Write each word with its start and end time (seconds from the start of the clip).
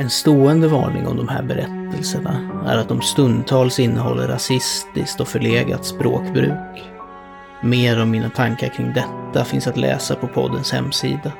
En 0.00 0.10
stående 0.10 0.68
varning 0.68 1.06
om 1.06 1.16
de 1.16 1.28
här 1.28 1.42
berättelserna 1.42 2.62
är 2.66 2.78
att 2.78 2.88
de 2.88 3.02
stundtals 3.02 3.78
innehåller 3.80 4.28
rasistiskt 4.28 5.20
och 5.20 5.28
förlegat 5.28 5.84
språkbruk. 5.84 6.84
Mer 7.62 8.02
om 8.02 8.10
mina 8.10 8.30
tankar 8.30 8.68
kring 8.68 8.92
detta 8.92 9.44
finns 9.44 9.66
att 9.66 9.76
läsa 9.76 10.14
på 10.14 10.26
poddens 10.26 10.72
hemsida. 10.72 11.32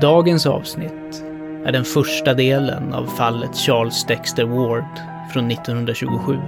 Dagens 0.00 0.46
avsnitt 0.46 1.24
är 1.64 1.72
den 1.72 1.84
första 1.84 2.34
delen 2.34 2.94
av 2.94 3.06
fallet 3.06 3.56
Charles 3.56 4.04
Dexter 4.04 4.44
Ward 4.44 5.00
från 5.32 5.50
1927. 5.50 6.38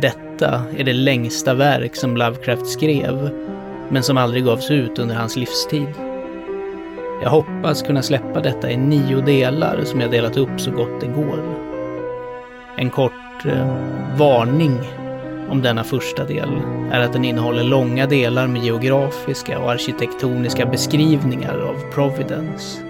Detta 0.00 0.62
är 0.76 0.84
det 0.84 0.92
längsta 0.92 1.54
verk 1.54 1.96
som 1.96 2.16
Lovecraft 2.16 2.66
skrev, 2.66 3.30
men 3.88 4.02
som 4.02 4.16
aldrig 4.16 4.44
gavs 4.44 4.70
ut 4.70 4.98
under 4.98 5.14
hans 5.14 5.36
livstid. 5.36 6.05
Jag 7.22 7.30
hoppas 7.30 7.82
kunna 7.82 8.02
släppa 8.02 8.40
detta 8.40 8.70
i 8.70 8.76
nio 8.76 9.20
delar 9.20 9.84
som 9.84 10.00
jag 10.00 10.10
delat 10.10 10.36
upp 10.36 10.60
så 10.60 10.70
gott 10.70 11.00
det 11.00 11.06
går. 11.06 11.38
En 12.76 12.90
kort 12.90 13.46
eh, 13.46 13.76
varning 14.18 14.78
om 15.50 15.62
denna 15.62 15.84
första 15.84 16.24
del 16.24 16.48
är 16.92 17.00
att 17.00 17.12
den 17.12 17.24
innehåller 17.24 17.64
långa 17.64 18.06
delar 18.06 18.46
med 18.46 18.64
geografiska 18.64 19.58
och 19.58 19.70
arkitektoniska 19.70 20.66
beskrivningar 20.66 21.58
av 21.58 21.92
Providence. 21.94 22.82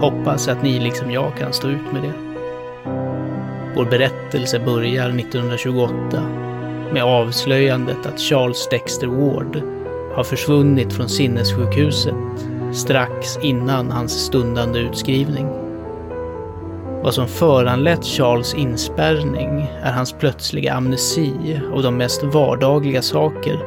Hoppas 0.00 0.48
att 0.48 0.62
ni 0.62 0.80
liksom 0.80 1.10
jag 1.10 1.36
kan 1.38 1.52
stå 1.52 1.68
ut 1.68 1.92
med 1.92 2.02
det. 2.02 2.12
Vår 3.76 3.84
berättelse 3.84 4.58
börjar 4.58 5.08
1928 5.08 5.94
med 6.92 7.04
avslöjandet 7.04 8.06
att 8.06 8.20
Charles 8.20 8.68
Dexter 8.68 9.06
Ward 9.06 9.62
har 10.14 10.24
försvunnit 10.24 10.92
från 10.92 11.08
sinnessjukhuset 11.08 12.14
strax 12.74 13.38
innan 13.42 13.90
hans 13.90 14.12
stundande 14.26 14.78
utskrivning. 14.78 15.48
Vad 17.02 17.14
som 17.14 17.28
föranlett 17.28 18.04
Charles 18.04 18.54
inspärrning 18.54 19.66
är 19.82 19.92
hans 19.92 20.12
plötsliga 20.12 20.74
amnesi 20.74 21.60
av 21.74 21.82
de 21.82 21.96
mest 21.96 22.22
vardagliga 22.22 23.02
saker, 23.02 23.58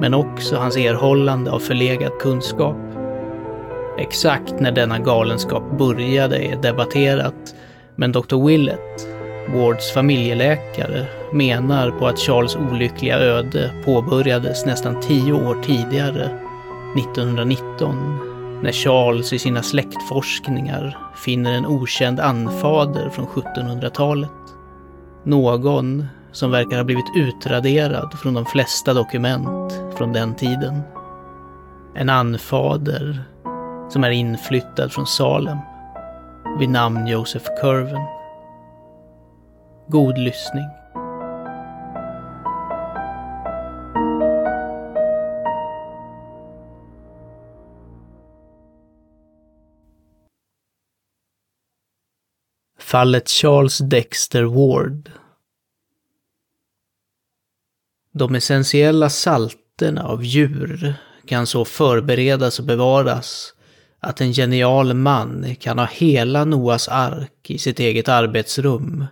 men 0.00 0.14
också 0.14 0.56
hans 0.56 0.76
erhållande 0.76 1.50
av 1.50 1.58
förlegad 1.58 2.18
kunskap. 2.20 2.76
Exakt 3.98 4.60
när 4.60 4.72
denna 4.72 4.98
galenskap 4.98 5.78
började 5.78 6.36
är 6.36 6.56
debatterat, 6.56 7.54
men 7.96 8.12
Dr. 8.12 8.46
Willett, 8.46 9.06
Wards 9.48 9.92
familjeläkare, 9.92 11.06
menar 11.32 11.90
på 11.90 12.06
att 12.06 12.18
Charles 12.18 12.56
olyckliga 12.56 13.18
öde 13.18 13.70
påbörjades 13.84 14.66
nästan 14.66 15.00
tio 15.00 15.32
år 15.32 15.62
tidigare, 15.62 16.28
1919, 16.96 18.18
när 18.64 18.72
Charles 18.72 19.32
i 19.32 19.38
sina 19.38 19.62
släktforskningar 19.62 20.98
finner 21.14 21.52
en 21.52 21.66
okänd 21.66 22.20
anfader 22.20 23.10
från 23.10 23.26
1700-talet. 23.26 24.30
Någon 25.24 26.06
som 26.32 26.50
verkar 26.50 26.76
ha 26.76 26.84
blivit 26.84 27.16
utraderad 27.16 28.18
från 28.18 28.34
de 28.34 28.46
flesta 28.46 28.94
dokument 28.94 29.72
från 29.96 30.12
den 30.12 30.34
tiden. 30.34 30.80
En 31.94 32.10
anfader 32.10 33.24
som 33.88 34.04
är 34.04 34.10
inflyttad 34.10 34.92
från 34.92 35.06
Salem 35.06 35.58
vid 36.58 36.68
namn 36.68 37.06
Joseph 37.06 37.46
Curven. 37.60 38.02
God 39.88 40.18
lyssning. 40.18 40.83
Fallet 52.84 53.28
Charles 53.28 53.78
Dexter 53.78 54.44
Ward. 54.44 55.10
De 58.12 58.34
essentiella 58.34 59.10
salterna 59.10 60.04
av 60.04 60.24
djur 60.24 60.94
kan 61.26 61.46
så 61.46 61.64
förberedas 61.64 62.58
och 62.58 62.64
bevaras 62.64 63.54
att 64.00 64.20
en 64.20 64.32
genial 64.32 64.94
man 64.94 65.54
kan 65.54 65.78
ha 65.78 65.86
hela 65.86 66.44
Noas 66.44 66.88
ark 66.88 67.50
i 67.50 67.58
sitt 67.58 67.80
eget 67.80 68.08
arbetsrum 68.08 69.06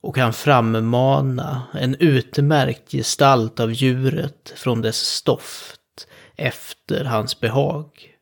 och 0.00 0.14
kan 0.14 0.32
frammana 0.32 1.62
en 1.72 1.94
utmärkt 1.94 2.92
gestalt 2.92 3.60
av 3.60 3.72
djuret 3.72 4.52
från 4.56 4.82
dess 4.82 4.98
stoft 4.98 6.08
efter 6.36 7.04
hans 7.04 7.40
behag 7.40 8.15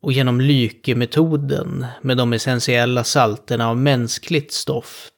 och 0.00 0.12
genom 0.12 0.40
lykemetoden 0.40 1.86
med 2.02 2.16
de 2.16 2.32
essentiella 2.32 3.04
salterna 3.04 3.68
av 3.68 3.76
mänskligt 3.76 4.52
stoft 4.52 5.14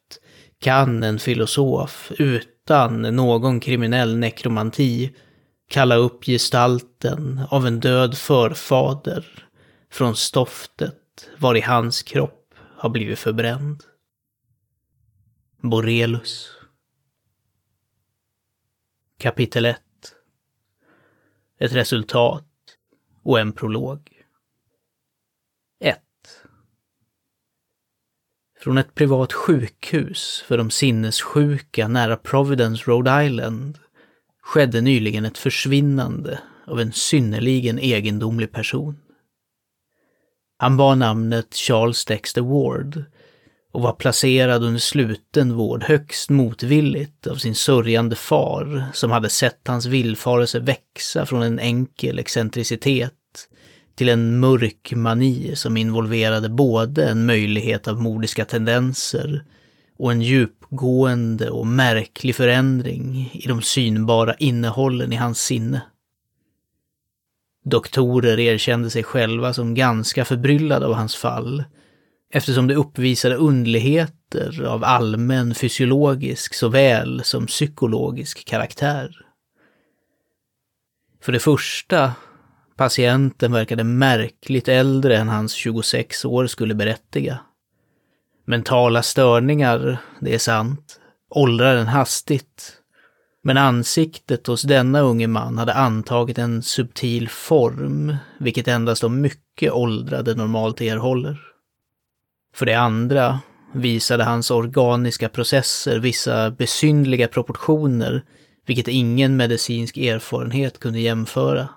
kan 0.61 1.03
en 1.03 1.19
filosof 1.19 2.13
utan 2.19 3.03
någon 3.03 3.61
kriminell 3.61 4.17
nekromanti 4.17 5.11
kalla 5.69 5.95
upp 5.95 6.25
gestalten 6.25 7.41
av 7.51 7.67
en 7.67 7.81
död 7.81 8.19
förfader 8.19 9.49
från 9.91 10.17
stoftet 10.17 11.31
var 11.39 11.55
i 11.55 11.61
hans 11.61 12.03
kropp 12.03 12.55
har 12.77 12.89
blivit 12.89 13.19
förbränd. 13.19 13.85
Borelus 15.61 16.51
Kapitel 19.19 19.65
1 19.65 19.81
Ett 21.59 21.73
resultat 21.73 22.49
och 23.23 23.41
en 23.41 23.53
prolog 23.53 24.13
1. 25.81 26.01
Från 28.63 28.79
ett 28.79 28.95
privat 28.95 29.33
sjukhus 29.33 30.45
för 30.47 30.59
de 30.59 30.71
sinnessjuka 30.71 31.89
nära 31.89 32.17
Providence, 32.17 32.85
Rhode 32.91 33.25
Island 33.25 33.79
skedde 34.43 34.81
nyligen 34.81 35.25
ett 35.25 35.39
försvinnande 35.39 36.39
av 36.67 36.81
en 36.81 36.93
synnerligen 36.93 37.79
egendomlig 37.79 38.53
person. 38.53 38.99
Han 40.59 40.77
bar 40.77 40.97
namnet 40.97 41.55
Charles 41.55 42.05
Dexter 42.05 42.41
Ward 42.41 43.05
och 43.73 43.83
var 43.83 43.93
placerad 43.93 44.65
under 44.65 44.81
sluten 44.81 45.55
vård 45.55 45.85
högst 45.85 46.31
motvilligt 46.31 47.27
av 47.27 47.37
sin 47.37 47.55
sörjande 47.55 48.17
far 48.17 48.85
som 48.93 49.11
hade 49.11 49.29
sett 49.29 49.69
hans 49.69 49.87
villfarelse 49.87 50.61
växa 50.61 51.27
från 51.27 51.43
en 51.43 51.59
enkel 51.59 52.19
excentricitet 52.19 53.15
till 53.95 54.09
en 54.09 54.41
mörk 54.41 54.93
mani 54.97 55.57
som 55.57 55.77
involverade 55.77 56.49
både 56.49 57.09
en 57.09 57.27
möjlighet 57.27 57.89
av 57.89 58.03
mordiska 58.03 58.45
tendenser 58.45 59.45
och 59.99 60.13
en 60.13 60.23
djupgående 60.23 61.51
och 61.51 61.67
märklig 61.67 62.37
förändring 62.37 63.31
i 63.33 63.49
de 63.49 63.63
synbara 63.63 64.35
innehållen 64.35 65.13
i 65.13 65.17
hans 65.17 65.43
sinne. 65.43 65.83
Doktorer 67.65 68.41
erkände 68.41 68.91
sig 68.91 69.03
själva 69.03 69.53
som 69.53 69.75
ganska 69.75 70.25
förbryllade 70.25 70.87
av 70.87 70.93
hans 70.93 71.17
fall, 71.17 71.65
eftersom 72.33 72.67
det 72.67 72.75
uppvisade 72.75 73.35
underligheter 73.35 74.65
av 74.65 74.85
allmän 74.85 75.55
fysiologisk 75.55 76.55
såväl 76.55 77.21
som 77.25 77.47
psykologisk 77.47 78.45
karaktär. 78.45 79.27
För 81.21 81.33
det 81.33 81.39
första 81.39 82.13
Patienten 82.77 83.53
verkade 83.53 83.85
märkligt 83.85 84.69
äldre 84.69 85.17
än 85.17 85.29
hans 85.29 85.53
26 85.53 86.25
år 86.25 86.47
skulle 86.47 86.75
berättiga. 86.75 87.39
Mentala 88.45 89.03
störningar, 89.03 89.99
det 90.21 90.35
är 90.35 90.39
sant, 90.39 91.01
åldrar 91.31 91.77
en 91.77 91.87
hastigt. 91.87 92.79
Men 93.43 93.57
ansiktet 93.57 94.47
hos 94.47 94.63
denna 94.63 95.01
unge 95.01 95.27
man 95.27 95.59
hade 95.59 95.75
antagit 95.75 96.39
en 96.39 96.63
subtil 96.63 97.29
form, 97.29 98.17
vilket 98.39 98.69
endast 98.69 99.03
de 99.03 99.21
mycket 99.21 99.73
åldrade 99.73 100.35
normalt 100.35 100.81
erhåller. 100.81 101.41
För 102.55 102.67
det 102.67 102.75
andra 102.75 103.41
visade 103.75 104.25
hans 104.25 104.51
organiska 104.51 105.29
processer 105.29 105.99
vissa 105.99 106.51
besynliga 106.51 107.29
proportioner, 107.29 108.25
vilket 108.67 108.89
ingen 108.89 109.37
medicinsk 109.37 109.97
erfarenhet 109.97 110.81
kunde 110.81 111.01
jämföra. 111.01 111.69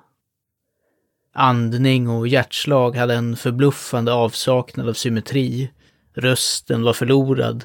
Andning 1.38 2.10
och 2.10 2.28
hjärtslag 2.28 2.96
hade 2.96 3.14
en 3.14 3.36
förbluffande 3.36 4.14
avsaknad 4.14 4.90
av 4.90 4.94
symmetri. 4.94 5.72
Rösten 6.14 6.84
var 6.84 6.94
förlorad, 6.94 7.64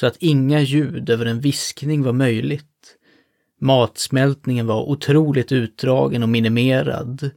så 0.00 0.06
att 0.06 0.16
inga 0.16 0.60
ljud 0.60 1.10
över 1.10 1.26
en 1.26 1.40
viskning 1.40 2.02
var 2.02 2.12
möjligt. 2.12 2.64
Matsmältningen 3.60 4.66
var 4.66 4.82
otroligt 4.82 5.52
utdragen 5.52 6.22
och 6.22 6.28
minimerad 6.28 7.30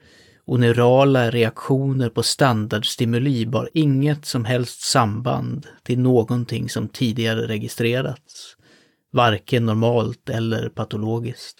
och 0.45 0.59
neurala 0.59 1.31
reaktioner 1.31 2.09
på 2.09 2.23
standardstimuli 2.23 3.45
bar 3.45 3.69
inget 3.73 4.25
som 4.25 4.45
helst 4.45 4.81
samband 4.81 5.67
till 5.83 5.99
någonting 5.99 6.69
som 6.69 6.87
tidigare 6.87 7.47
registrerats, 7.47 8.55
varken 9.11 9.65
normalt 9.65 10.29
eller 10.29 10.69
patologiskt. 10.69 11.57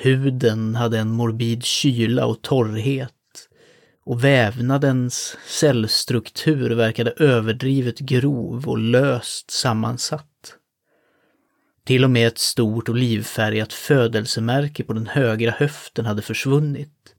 Huden 0.00 0.74
hade 0.74 0.98
en 0.98 1.10
morbid 1.10 1.64
kyla 1.64 2.26
och 2.26 2.42
torrhet 2.42 3.12
och 4.04 4.24
vävnadens 4.24 5.36
cellstruktur 5.46 6.70
verkade 6.70 7.10
överdrivet 7.10 7.98
grov 7.98 8.68
och 8.68 8.78
löst 8.78 9.50
sammansatt. 9.50 10.54
Till 11.84 12.04
och 12.04 12.10
med 12.10 12.26
ett 12.26 12.38
stort 12.38 12.88
olivfärgat 12.88 13.72
födelsemärke 13.72 14.84
på 14.84 14.92
den 14.92 15.06
högra 15.06 15.50
höften 15.50 16.06
hade 16.06 16.22
försvunnit, 16.22 17.14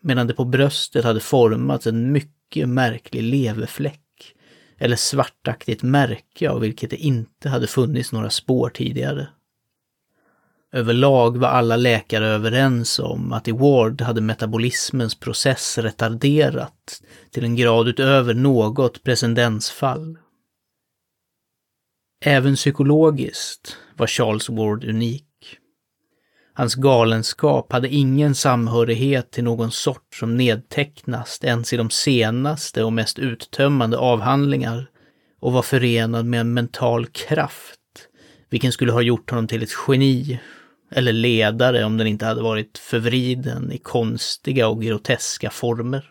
medan 0.00 0.26
det 0.26 0.34
på 0.34 0.44
bröstet 0.44 1.04
hade 1.04 1.20
formats 1.20 1.86
en 1.86 2.12
mycket 2.12 2.68
märklig 2.68 3.22
leverfläck, 3.22 4.34
eller 4.78 4.96
svartaktigt 4.96 5.82
märke 5.82 6.50
av 6.50 6.60
vilket 6.60 6.90
det 6.90 6.96
inte 6.96 7.48
hade 7.48 7.66
funnits 7.66 8.12
några 8.12 8.30
spår 8.30 8.70
tidigare. 8.70 9.28
Överlag 10.78 11.36
var 11.36 11.48
alla 11.48 11.76
läkare 11.76 12.26
överens 12.26 12.98
om 12.98 13.32
att 13.32 13.48
i 13.48 13.52
Ward 13.52 14.00
hade 14.00 14.20
metabolismens 14.20 15.14
process 15.14 15.78
retarderat 15.78 17.02
till 17.30 17.44
en 17.44 17.56
grad 17.56 17.88
utöver 17.88 18.34
något 18.34 19.02
precedensfall. 19.02 20.18
Även 22.24 22.54
psykologiskt 22.54 23.76
var 23.96 24.06
Charles 24.06 24.48
Ward 24.48 24.84
unik. 24.84 25.24
Hans 26.54 26.74
galenskap 26.74 27.72
hade 27.72 27.88
ingen 27.88 28.34
samhörighet 28.34 29.30
till 29.30 29.44
någon 29.44 29.70
sort 29.70 30.14
som 30.14 30.36
nedtecknas 30.36 31.40
ens 31.42 31.72
i 31.72 31.76
de 31.76 31.90
senaste 31.90 32.84
och 32.84 32.92
mest 32.92 33.18
uttömmande 33.18 33.98
avhandlingar 33.98 34.90
och 35.40 35.52
var 35.52 35.62
förenad 35.62 36.26
med 36.26 36.40
en 36.40 36.54
mental 36.54 37.06
kraft, 37.06 37.80
vilken 38.50 38.72
skulle 38.72 38.92
ha 38.92 39.02
gjort 39.02 39.30
honom 39.30 39.46
till 39.46 39.62
ett 39.62 39.74
geni 39.88 40.40
eller 40.90 41.12
ledare 41.12 41.84
om 41.84 41.96
den 41.96 42.06
inte 42.06 42.26
hade 42.26 42.42
varit 42.42 42.78
förvriden 42.78 43.72
i 43.72 43.78
konstiga 43.78 44.68
och 44.68 44.82
groteska 44.82 45.50
former. 45.50 46.10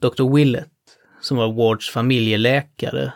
Dr. 0.00 0.34
Willett, 0.34 0.68
som 1.20 1.36
var 1.36 1.52
Wards 1.52 1.90
familjeläkare, 1.90 3.12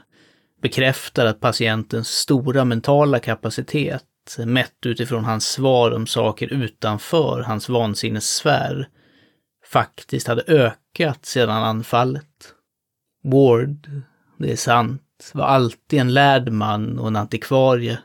bekräftar 0.62 1.26
att 1.26 1.40
patientens 1.40 2.08
stora 2.08 2.64
mentala 2.64 3.18
kapacitet, 3.18 4.04
mätt 4.46 4.86
utifrån 4.86 5.24
hans 5.24 5.48
svar 5.48 5.90
om 5.90 6.06
saker 6.06 6.52
utanför 6.52 7.40
hans 7.40 7.68
vansinnessfär, 7.68 8.88
faktiskt 9.64 10.26
hade 10.26 10.42
ökat 10.42 11.26
sedan 11.26 11.62
anfallet. 11.62 12.54
Ward, 13.22 13.90
det 14.38 14.52
är 14.52 14.56
sant, 14.56 15.30
var 15.34 15.44
alltid 15.44 16.00
en 16.00 16.14
lärd 16.14 16.52
man 16.52 16.98
och 16.98 17.08
en 17.08 17.16
antikvarie 17.16 17.98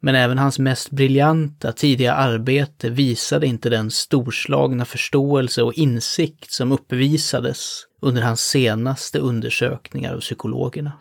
men 0.00 0.14
även 0.14 0.38
hans 0.38 0.58
mest 0.58 0.90
briljanta 0.90 1.72
tidiga 1.72 2.14
arbete 2.14 2.90
visade 2.90 3.46
inte 3.46 3.70
den 3.70 3.90
storslagna 3.90 4.84
förståelse 4.84 5.62
och 5.62 5.74
insikt 5.74 6.52
som 6.52 6.72
uppvisades 6.72 7.86
under 8.00 8.22
hans 8.22 8.40
senaste 8.40 9.18
undersökningar 9.18 10.14
av 10.14 10.20
psykologerna. 10.20 10.92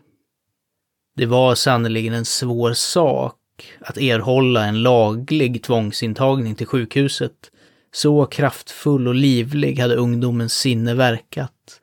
Det 1.16 1.26
var 1.26 1.56
sannerligen 1.56 2.14
en 2.14 2.26
svår 2.26 2.74
sak 2.74 3.36
att 3.80 3.98
erhålla 3.98 4.66
en 4.66 4.82
laglig 4.82 5.64
tvångsintagning 5.64 6.56
till 6.56 6.68
sjukhuset. 6.68 7.52
Så 7.92 8.26
kraftfull 8.26 9.08
och 9.08 9.16
livlig 9.16 9.80
hade 9.80 9.96
ungdomens 9.96 10.54
sinne 10.54 10.94
verkat. 10.94 11.82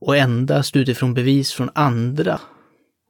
Och 0.00 0.16
endast 0.16 0.76
utifrån 0.76 1.14
bevis 1.14 1.52
från 1.52 1.70
andra 1.74 2.40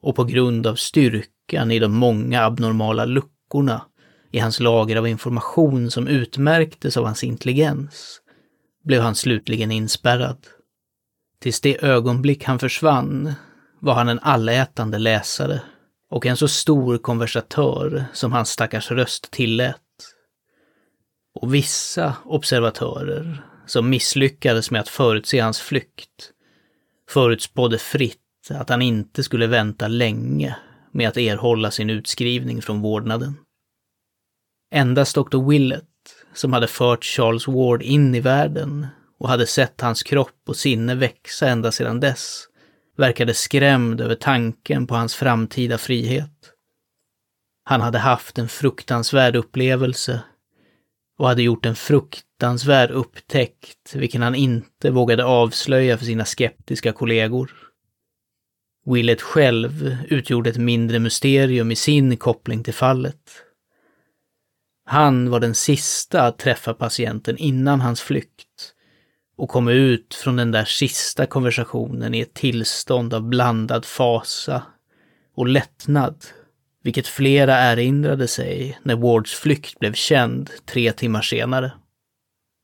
och 0.03 0.17
på 0.17 0.25
grund 0.25 0.67
av 0.67 0.75
styrka 0.75 1.36
luckan 1.47 1.71
i 1.71 1.79
de 1.79 1.93
många 1.93 2.45
abnormala 2.45 3.05
luckorna 3.05 3.83
i 4.33 4.39
hans 4.39 4.61
lager 4.61 4.97
av 4.97 5.09
information 5.09 5.91
som 5.91 6.09
utmärktes 6.09 6.97
av 6.97 7.05
hans 7.05 7.25
intelligens, 7.25 8.21
blev 8.85 9.03
han 9.03 9.15
slutligen 9.15 9.71
inspärrad. 9.71 10.47
Tills 11.41 11.61
det 11.61 11.85
ögonblick 11.85 12.45
han 12.45 12.59
försvann 12.59 13.33
var 13.81 13.95
han 13.95 14.09
en 14.09 14.19
allätande 14.19 14.99
läsare 14.99 15.61
och 16.11 16.27
en 16.27 16.37
så 16.37 16.49
stor 16.49 16.99
konversatör 16.99 18.05
som 18.13 18.33
hans 18.33 18.51
stackars 18.51 18.91
röst 18.91 19.31
tillät. 19.31 19.77
Och 21.35 21.55
vissa 21.55 22.17
observatörer, 22.25 23.43
som 23.67 23.91
misslyckades 23.91 24.71
med 24.71 24.81
att 24.81 24.89
förutse 24.89 25.41
hans 25.41 25.61
flykt, 25.61 26.33
förutspådde 27.11 27.79
fritt 27.79 28.21
att 28.51 28.69
han 28.69 28.83
inte 28.83 29.23
skulle 29.23 29.47
vänta 29.47 29.89
länge 29.89 30.57
med 30.97 31.09
att 31.09 31.17
erhålla 31.17 31.71
sin 31.71 31.91
utskrivning 31.91 32.63
från 32.63 32.81
vårdnaden. 32.81 33.35
Endast 34.75 35.15
Dr. 35.15 35.49
Willett, 35.49 35.85
som 36.35 36.53
hade 36.53 36.69
fört 36.69 37.05
Charles 37.05 37.49
Ward 37.49 37.83
in 37.83 38.15
i 38.15 38.21
världen 38.21 38.87
och 39.19 39.29
hade 39.29 39.47
sett 39.47 39.81
hans 39.81 40.03
kropp 40.03 40.43
och 40.47 40.57
sinne 40.57 40.95
växa 40.95 41.49
ända 41.49 41.73
sedan 41.73 42.01
dess, 42.01 42.45
verkade 42.97 43.35
skrämd 43.35 44.01
över 44.01 44.15
tanken 44.15 44.87
på 44.87 44.95
hans 44.95 45.15
framtida 45.15 45.79
frihet. 45.79 46.53
Han 47.65 47.81
hade 47.81 47.99
haft 47.99 48.39
en 48.39 48.49
fruktansvärd 48.49 49.37
upplevelse 49.37 50.21
och 51.19 51.29
hade 51.29 51.43
gjort 51.43 51.67
en 51.67 51.77
fruktansvärd 51.77 52.91
upptäckt, 52.91 53.95
vilken 53.95 54.23
han 54.23 54.35
inte 54.35 54.91
vågade 54.91 55.25
avslöja 55.25 55.99
för 55.99 56.05
sina 56.05 56.25
skeptiska 56.25 56.93
kollegor. 56.93 57.66
Willett 58.87 59.23
själv 59.23 59.97
utgjorde 60.09 60.51
ett 60.51 60.57
mindre 60.57 60.99
mysterium 60.99 61.71
i 61.71 61.77
sin 61.77 62.17
koppling 62.17 62.65
till 62.65 62.75
fallet. 62.75 63.43
Han 64.85 65.31
var 65.31 65.41
den 65.41 65.55
sista 65.55 66.23
att 66.23 66.39
träffa 66.39 66.75
patienten 66.75 67.37
innan 67.37 67.81
hans 67.81 68.01
flykt 68.01 68.73
och 69.37 69.49
kom 69.49 69.69
ut 69.69 70.15
från 70.15 70.37
den 70.37 70.51
där 70.51 70.65
sista 70.65 71.27
konversationen 71.27 72.15
i 72.15 72.21
ett 72.21 72.35
tillstånd 72.35 73.15
av 73.15 73.23
blandad 73.23 73.85
fasa 73.85 74.63
och 75.35 75.49
lättnad, 75.49 76.25
vilket 76.83 77.07
flera 77.07 77.55
erinrade 77.55 78.29
sig 78.29 78.79
när 78.83 78.97
Wards 78.97 79.35
flykt 79.35 79.79
blev 79.79 79.93
känd 79.93 80.51
tre 80.67 80.93
timmar 80.93 81.23
senare. 81.23 81.73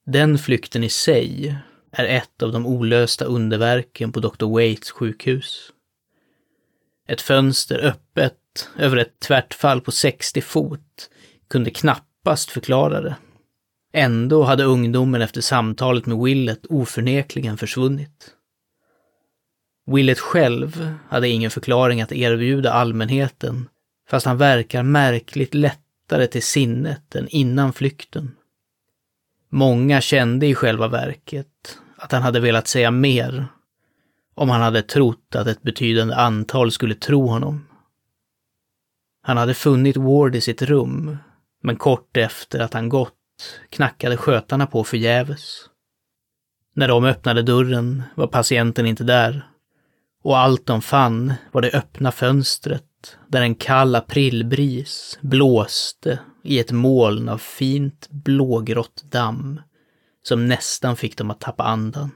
Den 0.06 0.38
flykten 0.38 0.84
i 0.84 0.88
sig 0.88 1.56
är 1.92 2.04
ett 2.04 2.42
av 2.42 2.52
de 2.52 2.66
olösta 2.66 3.24
underverken 3.24 4.12
på 4.12 4.20
Dr. 4.20 4.46
Waits 4.46 4.90
sjukhus. 4.90 5.72
Ett 7.12 7.20
fönster 7.20 7.78
öppet 7.78 8.68
över 8.78 8.96
ett 8.96 9.20
tvärtfall 9.20 9.80
på 9.80 9.92
60 9.92 10.40
fot 10.40 11.10
kunde 11.50 11.70
knappast 11.70 12.50
förklara 12.50 13.00
det. 13.00 13.16
Ändå 13.92 14.42
hade 14.42 14.64
ungdomen 14.64 15.22
efter 15.22 15.40
samtalet 15.40 16.06
med 16.06 16.18
Willet 16.18 16.66
oförnekligen 16.66 17.58
försvunnit. 17.58 18.30
Willet 19.86 20.18
själv 20.18 20.94
hade 21.08 21.28
ingen 21.28 21.50
förklaring 21.50 22.02
att 22.02 22.12
erbjuda 22.12 22.72
allmänheten, 22.72 23.68
fast 24.08 24.26
han 24.26 24.38
verkar 24.38 24.82
märkligt 24.82 25.54
lättare 25.54 26.26
till 26.26 26.42
sinnet 26.42 27.14
än 27.14 27.28
innan 27.28 27.72
flykten. 27.72 28.36
Många 29.48 30.00
kände 30.00 30.46
i 30.46 30.54
själva 30.54 30.88
verket 30.88 31.78
att 31.96 32.12
han 32.12 32.22
hade 32.22 32.40
velat 32.40 32.68
säga 32.68 32.90
mer 32.90 33.46
om 34.42 34.50
han 34.50 34.60
hade 34.60 34.82
trott 34.82 35.34
att 35.34 35.46
ett 35.46 35.62
betydande 35.62 36.14
antal 36.14 36.72
skulle 36.72 36.94
tro 36.94 37.26
honom. 37.26 37.66
Han 39.22 39.36
hade 39.36 39.54
funnit 39.54 39.96
Ward 39.96 40.34
i 40.34 40.40
sitt 40.40 40.62
rum, 40.62 41.16
men 41.62 41.76
kort 41.76 42.16
efter 42.16 42.60
att 42.60 42.74
han 42.74 42.88
gått 42.88 43.14
knackade 43.70 44.16
skötarna 44.16 44.66
på 44.66 44.84
förgäves. 44.84 45.68
När 46.74 46.88
de 46.88 47.04
öppnade 47.04 47.42
dörren 47.42 48.02
var 48.14 48.26
patienten 48.26 48.86
inte 48.86 49.04
där 49.04 49.46
och 50.22 50.38
allt 50.38 50.66
de 50.66 50.82
fann 50.82 51.32
var 51.52 51.62
det 51.62 51.70
öppna 51.70 52.12
fönstret 52.12 53.18
där 53.28 53.42
en 53.42 53.54
kall 53.54 53.94
aprilbris 53.94 55.18
blåste 55.20 56.18
i 56.44 56.58
ett 56.58 56.72
moln 56.72 57.28
av 57.28 57.38
fint 57.38 58.08
blågrått 58.10 59.04
damm 59.10 59.60
som 60.22 60.48
nästan 60.48 60.96
fick 60.96 61.16
dem 61.16 61.30
att 61.30 61.40
tappa 61.40 61.62
andan. 61.62 62.10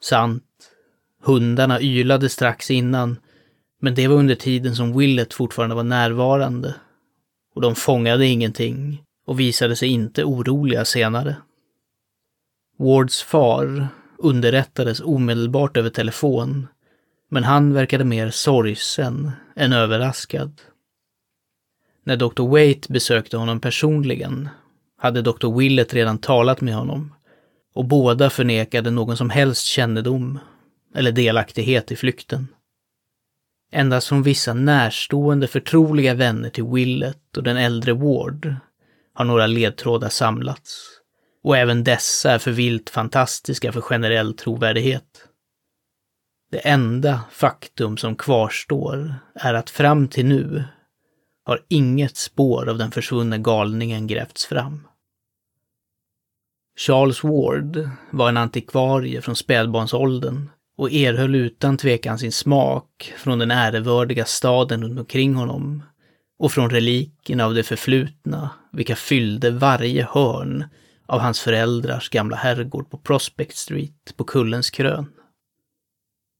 Sant, 0.00 0.44
hundarna 1.28 1.80
ylade 1.80 2.28
strax 2.28 2.70
innan, 2.70 3.18
men 3.80 3.94
det 3.94 4.08
var 4.08 4.16
under 4.16 4.34
tiden 4.34 4.76
som 4.76 4.98
Willet 4.98 5.34
fortfarande 5.34 5.74
var 5.74 5.82
närvarande. 5.82 6.74
Och 7.54 7.60
de 7.60 7.74
fångade 7.74 8.26
ingenting 8.26 9.02
och 9.26 9.40
visade 9.40 9.76
sig 9.76 9.88
inte 9.88 10.24
oroliga 10.24 10.84
senare. 10.84 11.36
Wards 12.78 13.22
far 13.22 13.88
underrättades 14.18 15.00
omedelbart 15.00 15.76
över 15.76 15.90
telefon, 15.90 16.66
men 17.30 17.44
han 17.44 17.72
verkade 17.72 18.04
mer 18.04 18.30
sorgsen 18.30 19.30
än 19.56 19.72
överraskad. 19.72 20.60
När 22.04 22.16
Dr. 22.16 22.42
Waite 22.42 22.92
besökte 22.92 23.36
honom 23.36 23.60
personligen 23.60 24.48
hade 24.98 25.22
Dr. 25.22 25.58
Willett 25.58 25.94
redan 25.94 26.18
talat 26.18 26.60
med 26.60 26.74
honom 26.74 27.14
och 27.74 27.84
båda 27.84 28.30
förnekade 28.30 28.90
någon 28.90 29.16
som 29.16 29.30
helst 29.30 29.64
kännedom 29.64 30.38
eller 30.94 31.12
delaktighet 31.12 31.92
i 31.92 31.96
flykten. 31.96 32.48
Endast 33.72 34.08
från 34.08 34.22
vissa 34.22 34.54
närstående 34.54 35.46
förtroliga 35.46 36.14
vänner 36.14 36.50
till 36.50 36.64
Willett 36.64 37.36
och 37.36 37.42
den 37.42 37.56
äldre 37.56 37.92
Ward 37.92 38.54
har 39.14 39.24
några 39.24 39.46
ledtrådar 39.46 40.08
samlats. 40.08 40.84
Och 41.42 41.56
även 41.56 41.84
dessa 41.84 42.32
är 42.32 42.38
för 42.38 42.50
vilt 42.50 42.90
fantastiska 42.90 43.72
för 43.72 43.80
generell 43.80 44.34
trovärdighet. 44.34 45.28
Det 46.50 46.68
enda 46.68 47.20
faktum 47.30 47.96
som 47.96 48.16
kvarstår 48.16 49.14
är 49.34 49.54
att 49.54 49.70
fram 49.70 50.08
till 50.08 50.26
nu 50.26 50.64
har 51.44 51.64
inget 51.68 52.16
spår 52.16 52.68
av 52.68 52.78
den 52.78 52.90
försvunne 52.90 53.38
galningen 53.38 54.06
grävts 54.06 54.46
fram. 54.46 54.88
Charles 56.78 57.24
Ward 57.24 57.90
var 58.10 58.28
en 58.28 58.36
antikvarie 58.36 59.22
från 59.22 59.36
spädbarnsåldern 59.36 60.50
och 60.78 60.92
erhöll 60.92 61.34
utan 61.34 61.76
tvekan 61.76 62.18
sin 62.18 62.32
smak 62.32 63.12
från 63.16 63.38
den 63.38 63.50
ärevördiga 63.50 64.24
staden 64.24 64.82
runt 64.82 64.98
omkring 64.98 65.34
honom 65.34 65.82
och 66.38 66.52
från 66.52 66.70
relikerna 66.70 67.44
av 67.44 67.54
det 67.54 67.62
förflutna, 67.62 68.50
vilka 68.72 68.96
fyllde 68.96 69.50
varje 69.50 70.08
hörn 70.10 70.64
av 71.06 71.20
hans 71.20 71.40
föräldrars 71.40 72.08
gamla 72.08 72.36
herrgård 72.36 72.90
på 72.90 72.98
Prospect 72.98 73.56
Street 73.56 74.14
på 74.16 74.24
Kullens 74.24 74.70
krön. 74.70 75.06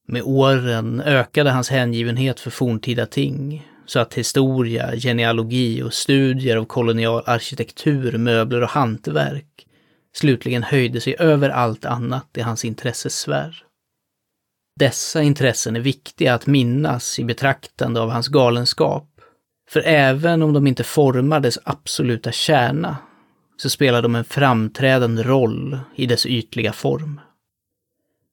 Med 0.09 0.23
åren 0.23 1.00
ökade 1.00 1.50
hans 1.50 1.71
hängivenhet 1.71 2.40
för 2.40 2.50
forntida 2.50 3.07
ting, 3.07 3.68
så 3.87 3.99
att 4.00 4.14
historia, 4.14 4.97
genealogi 4.97 5.83
och 5.83 5.95
studier 5.95 6.57
av 6.57 6.64
kolonial 6.64 7.23
arkitektur, 7.26 8.18
möbler 8.18 8.62
och 8.62 8.68
hantverk 8.68 9.66
slutligen 10.14 10.62
höjde 10.62 11.00
sig 11.00 11.16
över 11.18 11.50
allt 11.50 11.85
annat 11.85 12.28
i 12.37 12.40
hans 12.40 12.64
intressesfär. 12.64 13.68
Dessa 14.78 15.23
intressen 15.23 15.76
är 15.76 15.80
viktiga 15.80 16.35
att 16.35 16.47
minnas 16.47 17.18
i 17.18 17.25
betraktande 17.25 18.00
av 18.00 18.11
hans 18.11 18.28
galenskap, 18.28 19.08
för 19.70 19.82
även 19.87 20.42
om 20.42 20.52
de 20.52 20.66
inte 20.66 20.85
formar 20.85 21.40
dess 21.40 21.58
absoluta 21.64 22.32
kärna, 22.32 22.97
så 23.56 23.70
spelar 23.70 24.02
de 24.02 24.14
en 24.14 24.25
framträdande 24.25 25.23
roll 25.23 25.78
i 25.94 26.06
dess 26.06 26.26
ytliga 26.26 26.73
form. 26.73 27.20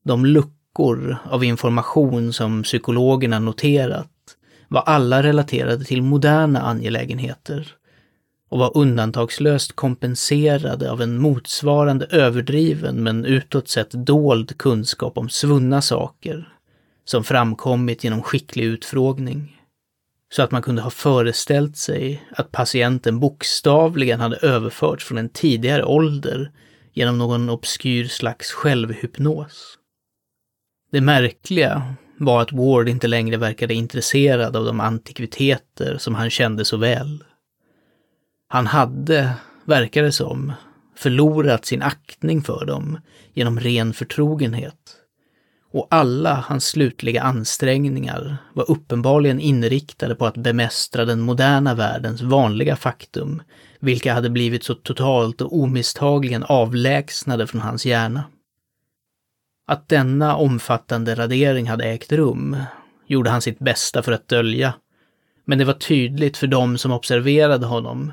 De 0.04 0.26
luckor 0.26 1.18
av 1.30 1.44
information 1.44 2.34
som 2.34 2.64
psykologerna 2.64 3.40
noterat 3.40 4.12
var 4.68 4.82
alla 4.82 5.24
relaterade 5.24 5.86
till 5.86 6.02
moderna 6.02 6.62
angelägenheter 6.62 7.76
och 8.56 8.60
var 8.60 8.78
undantagslöst 8.78 9.76
kompenserade 9.76 10.92
av 10.92 11.02
en 11.02 11.18
motsvarande 11.18 12.06
överdriven 12.06 13.04
men 13.04 13.26
utåt 13.26 13.68
sett 13.68 13.92
dold 13.92 14.58
kunskap 14.58 15.18
om 15.18 15.30
svunna 15.30 15.82
saker 15.82 16.54
som 17.06 17.24
framkommit 17.24 18.04
genom 18.04 18.22
skicklig 18.22 18.64
utfrågning. 18.64 19.62
Så 20.34 20.44
att 20.44 20.52
man 20.52 20.62
kunde 20.62 20.82
ha 20.82 20.90
föreställt 20.90 21.78
sig 21.78 22.24
att 22.32 22.52
patienten 22.52 23.20
bokstavligen 23.20 24.20
hade 24.20 24.38
överförts 24.38 25.06
från 25.06 25.18
en 25.18 25.30
tidigare 25.30 25.86
ålder 25.86 26.52
genom 26.94 27.18
någon 27.18 27.50
obskyr 27.50 28.08
slags 28.08 28.52
självhypnos. 28.52 29.78
Det 30.92 31.02
märkliga 31.02 31.96
var 32.18 32.42
att 32.42 32.52
Ward 32.52 32.90
inte 32.90 33.08
längre 33.08 33.38
verkade 33.38 33.74
intresserad 33.74 34.56
av 34.56 34.66
de 34.66 34.80
antikviteter 34.80 35.98
som 35.98 36.16
han 36.16 36.30
kände 36.30 36.66
så 36.66 36.78
väl. 36.78 37.24
Han 38.48 38.68
hade, 38.68 39.34
verkade 39.66 40.08
det 40.08 40.12
som, 40.12 40.54
förlorat 40.96 41.66
sin 41.66 41.82
aktning 41.82 42.42
för 42.42 42.66
dem 42.66 43.00
genom 43.34 43.60
ren 43.60 43.94
förtrogenhet. 43.94 44.96
Och 45.72 45.88
alla 45.92 46.34
hans 46.48 46.66
slutliga 46.66 47.22
ansträngningar 47.24 48.38
var 48.54 48.72
uppenbarligen 48.72 49.40
inriktade 49.40 50.16
på 50.16 50.26
att 50.26 50.38
bemästra 50.38 51.06
den 51.06 51.20
moderna 51.20 51.76
världens 51.76 52.22
vanliga 52.22 52.76
faktum, 52.76 53.42
vilka 53.80 54.14
hade 54.14 54.30
blivit 54.30 54.64
så 54.64 54.74
totalt 54.74 55.42
och 55.42 55.56
omisstagligen 55.56 56.44
avlägsnade 56.44 57.48
från 57.48 57.62
hans 57.62 57.86
hjärna. 57.86 58.24
Att 59.68 59.90
denna 59.90 60.36
omfattande 60.36 61.16
radering 61.16 61.68
hade 61.68 61.84
ägt 61.84 62.12
rum 62.12 62.58
gjorde 63.08 63.30
han 63.30 63.42
sitt 63.42 63.60
bästa 63.60 64.04
för 64.04 64.12
att 64.12 64.28
dölja. 64.28 64.74
Men 65.46 65.58
det 65.58 65.66
var 65.66 65.74
tydligt 65.74 66.38
för 66.38 66.48
dem 66.48 66.78
som 66.78 66.92
observerade 66.92 67.66
honom 67.66 68.12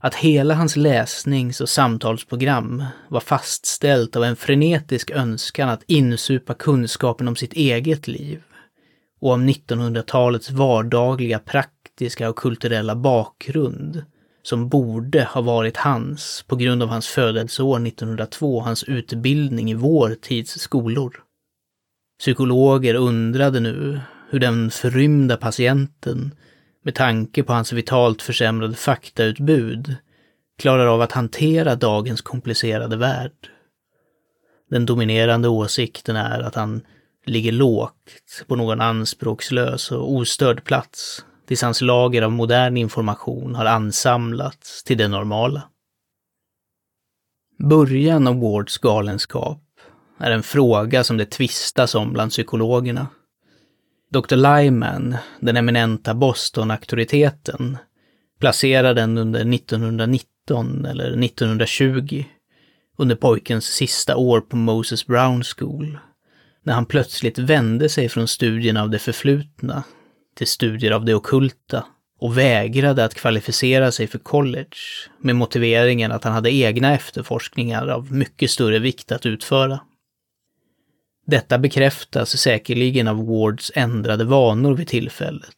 att 0.00 0.14
hela 0.14 0.54
hans 0.54 0.76
läsnings 0.76 1.60
och 1.60 1.68
samtalsprogram 1.68 2.84
var 3.08 3.20
fastställt 3.20 4.16
av 4.16 4.24
en 4.24 4.36
frenetisk 4.36 5.10
önskan 5.10 5.68
att 5.68 5.82
insupa 5.86 6.54
kunskapen 6.54 7.28
om 7.28 7.36
sitt 7.36 7.52
eget 7.52 8.08
liv 8.08 8.42
och 9.20 9.32
om 9.32 9.48
1900-talets 9.48 10.50
vardagliga 10.50 11.38
praktiska 11.38 12.28
och 12.28 12.36
kulturella 12.36 12.96
bakgrund 12.96 14.04
som 14.42 14.68
borde 14.68 15.24
ha 15.24 15.40
varit 15.40 15.76
hans 15.76 16.44
på 16.46 16.56
grund 16.56 16.82
av 16.82 16.88
hans 16.88 17.08
födelseår 17.08 17.86
1902 17.86 18.56
och 18.56 18.64
hans 18.64 18.84
utbildning 18.84 19.70
i 19.70 19.74
vår 19.74 20.16
tids 20.20 20.58
skolor. 20.58 21.22
Psykologer 22.18 22.94
undrade 22.94 23.60
nu 23.60 24.00
hur 24.30 24.38
den 24.38 24.70
förrymda 24.70 25.36
patienten 25.36 26.34
med 26.82 26.94
tanke 26.94 27.42
på 27.42 27.52
hans 27.52 27.72
vitalt 27.72 28.22
försämrade 28.22 28.74
faktautbud, 28.74 29.96
klarar 30.58 30.86
av 30.86 31.00
att 31.00 31.12
hantera 31.12 31.74
dagens 31.74 32.20
komplicerade 32.20 32.96
värld. 32.96 33.50
Den 34.70 34.86
dominerande 34.86 35.48
åsikten 35.48 36.16
är 36.16 36.40
att 36.40 36.54
han 36.54 36.80
ligger 37.26 37.52
lågt 37.52 38.44
på 38.46 38.56
någon 38.56 38.80
anspråkslös 38.80 39.92
och 39.92 40.12
ostörd 40.12 40.64
plats 40.64 41.24
tills 41.46 41.62
hans 41.62 41.80
lager 41.80 42.22
av 42.22 42.32
modern 42.32 42.76
information 42.76 43.54
har 43.54 43.64
ansamlats 43.64 44.84
till 44.84 44.98
det 44.98 45.08
normala. 45.08 45.62
Början 47.58 48.26
av 48.26 48.40
Wards 48.40 48.78
galenskap 48.78 49.62
är 50.18 50.30
en 50.30 50.42
fråga 50.42 51.04
som 51.04 51.16
det 51.16 51.26
tvistas 51.26 51.94
om 51.94 52.12
bland 52.12 52.30
psykologerna. 52.30 53.06
Dr. 54.12 54.36
Lyman, 54.36 55.16
den 55.40 55.56
eminenta 55.56 56.14
Boston-auktoriteten, 56.14 57.78
placerade 58.40 59.00
den 59.00 59.18
under 59.18 59.54
1919 59.54 60.84
eller 60.84 61.24
1920, 61.24 62.24
under 62.98 63.16
pojkens 63.16 63.64
sista 63.64 64.16
år 64.16 64.40
på 64.40 64.56
Moses 64.56 65.06
Brown 65.06 65.42
School, 65.44 65.98
när 66.62 66.74
han 66.74 66.86
plötsligt 66.86 67.38
vände 67.38 67.88
sig 67.88 68.08
från 68.08 68.28
studierna 68.28 68.82
av 68.82 68.90
det 68.90 68.98
förflutna 68.98 69.82
till 70.36 70.46
studier 70.46 70.90
av 70.90 71.04
det 71.04 71.14
okulta 71.14 71.84
och 72.20 72.38
vägrade 72.38 73.04
att 73.04 73.14
kvalificera 73.14 73.92
sig 73.92 74.06
för 74.06 74.18
college 74.18 74.76
med 75.20 75.36
motiveringen 75.36 76.12
att 76.12 76.24
han 76.24 76.32
hade 76.32 76.52
egna 76.54 76.94
efterforskningar 76.94 77.88
av 77.88 78.12
mycket 78.12 78.50
större 78.50 78.78
vikt 78.78 79.12
att 79.12 79.26
utföra. 79.26 79.80
Detta 81.30 81.58
bekräftas 81.58 82.38
säkerligen 82.38 83.08
av 83.08 83.26
Wards 83.26 83.72
ändrade 83.74 84.24
vanor 84.24 84.74
vid 84.74 84.88
tillfället. 84.88 85.50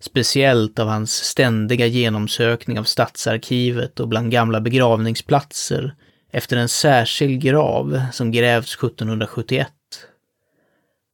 Speciellt 0.00 0.78
av 0.78 0.88
hans 0.88 1.12
ständiga 1.12 1.86
genomsökning 1.86 2.78
av 2.78 2.84
stadsarkivet 2.84 4.00
och 4.00 4.08
bland 4.08 4.30
gamla 4.30 4.60
begravningsplatser 4.60 5.94
efter 6.32 6.56
en 6.56 6.68
särskild 6.68 7.42
grav 7.42 8.00
som 8.12 8.30
grävts 8.30 8.74
1771. 8.74 9.68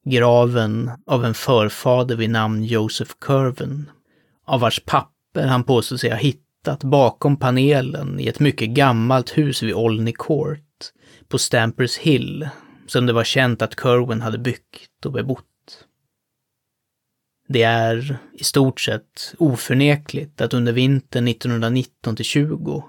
Graven 0.05 0.91
av 1.07 1.25
en 1.25 1.35
förfader 1.35 2.17
vid 2.17 2.31
namn 2.31 2.65
Joseph 2.65 3.13
Curven, 3.21 3.91
av 4.47 4.61
vars 4.61 4.81
papper 4.85 5.47
han 5.47 5.65
påstår 5.65 5.97
sig 5.97 6.11
ha 6.11 6.17
hittat 6.17 6.85
bakom 6.85 7.37
panelen 7.37 8.21
i 8.21 8.27
ett 8.27 8.41
mycket 8.41 8.69
gammalt 8.69 9.39
hus 9.39 9.63
vid 9.63 9.75
Olney 9.75 10.15
Court 10.19 10.61
på 11.29 11.39
Stampers 11.39 11.99
Hill 11.99 12.49
som 12.87 13.07
det 13.07 13.13
var 13.13 13.25
känt 13.25 13.63
att 13.63 13.81
Kerwin 13.81 14.21
hade 14.21 14.39
byggt 14.39 15.07
och 15.07 15.13
bebott. 15.13 15.45
Det 17.49 17.63
är 17.63 18.17
i 18.33 18.45
stort 18.45 18.81
sett 18.81 19.35
oförnekligt 19.39 20.41
att 20.41 20.55
under 20.55 20.73
vintern 20.73 21.29
1919 21.29 22.17
20 22.17 22.85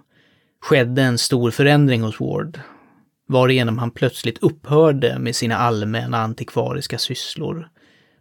skedde 0.61 1.01
en 1.01 1.17
stor 1.17 1.51
förändring 1.51 2.01
hos 2.01 2.19
Ward, 2.19 2.59
varigenom 3.27 3.77
han 3.77 3.91
plötsligt 3.91 4.37
upphörde 4.37 5.19
med 5.19 5.35
sina 5.35 5.57
allmänna 5.57 6.17
antikvariska 6.17 6.97
sysslor 6.97 7.69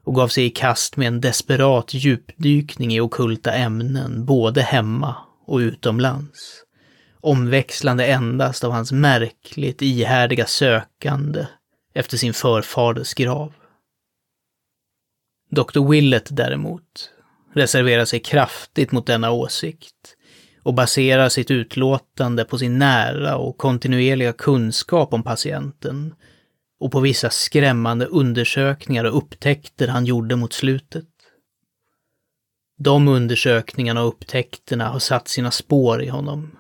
och 0.04 0.14
gav 0.14 0.28
sig 0.28 0.44
i 0.44 0.50
kast 0.50 0.96
med 0.96 1.08
en 1.08 1.20
desperat 1.20 1.94
djupdykning 1.94 2.92
i 2.92 3.00
okulta 3.00 3.52
ämnen 3.52 4.24
både 4.24 4.62
hemma 4.62 5.16
och 5.46 5.58
utomlands. 5.58 6.64
Omväxlande 7.20 8.06
endast 8.06 8.64
av 8.64 8.72
hans 8.72 8.92
märkligt 8.92 9.82
ihärdiga 9.82 10.46
sökande 10.46 11.46
efter 11.92 12.16
sin 12.16 12.34
förfaders 12.34 13.14
grav. 13.14 13.52
Dr. 15.50 15.88
Willett 15.90 16.36
däremot 16.36 17.10
reserverar 17.54 18.04
sig 18.04 18.20
kraftigt 18.20 18.92
mot 18.92 19.06
denna 19.06 19.30
åsikt 19.30 20.16
och 20.62 20.74
baserar 20.74 21.28
sitt 21.28 21.50
utlåtande 21.50 22.44
på 22.44 22.58
sin 22.58 22.78
nära 22.78 23.36
och 23.36 23.58
kontinuerliga 23.58 24.32
kunskap 24.32 25.12
om 25.12 25.22
patienten 25.22 26.14
och 26.80 26.92
på 26.92 27.00
vissa 27.00 27.30
skrämmande 27.30 28.06
undersökningar 28.06 29.04
och 29.04 29.16
upptäckter 29.16 29.88
han 29.88 30.04
gjorde 30.04 30.36
mot 30.36 30.52
slutet. 30.52 31.08
De 32.78 33.08
undersökningarna 33.08 34.02
och 34.02 34.08
upptäckterna 34.08 34.88
har 34.88 34.98
satt 34.98 35.28
sina 35.28 35.50
spår 35.50 36.02
i 36.02 36.08
honom, 36.08 36.58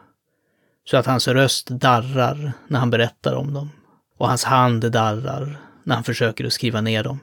så 0.84 0.96
att 0.96 1.06
hans 1.06 1.28
röst 1.28 1.68
darrar 1.68 2.52
när 2.68 2.78
han 2.78 2.90
berättar 2.90 3.34
om 3.34 3.54
dem 3.54 3.70
och 4.22 4.28
hans 4.28 4.44
hand 4.44 4.92
darrar 4.92 5.56
när 5.84 5.94
han 5.94 6.04
försöker 6.04 6.44
att 6.44 6.52
skriva 6.52 6.80
ner 6.80 7.04
dem. 7.04 7.18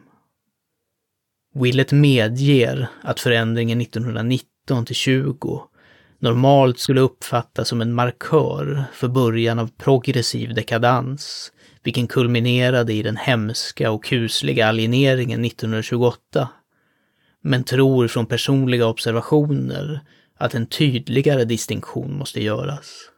Willett 1.54 1.92
medger 1.92 2.88
att 3.02 3.20
förändringen 3.20 3.82
1919 3.82 4.86
till 4.86 4.96
20 4.96 5.64
normalt 6.20 6.80
skulle 6.80 7.02
uppfattas 7.02 7.68
som 7.68 7.82
en 7.82 7.94
markör 7.94 8.84
för 8.94 9.08
början 9.08 9.60
av 9.60 9.70
progressiv 9.78 10.54
dekadans, 10.54 11.52
vilken 11.84 12.08
kulminerade 12.08 12.94
i 12.94 13.04
den 13.04 13.18
hemska 13.18 13.92
och 13.92 14.04
kusliga 14.04 14.68
alieneringen 14.68 15.46
1928. 15.46 16.50
Men 17.42 17.64
tror 17.64 18.08
från 18.08 18.26
personliga 18.26 18.88
observationer 18.88 20.00
att 20.38 20.56
en 20.56 20.68
tydligare 20.68 21.46
distinktion 21.46 22.18
måste 22.18 22.44
göras. 22.44 23.10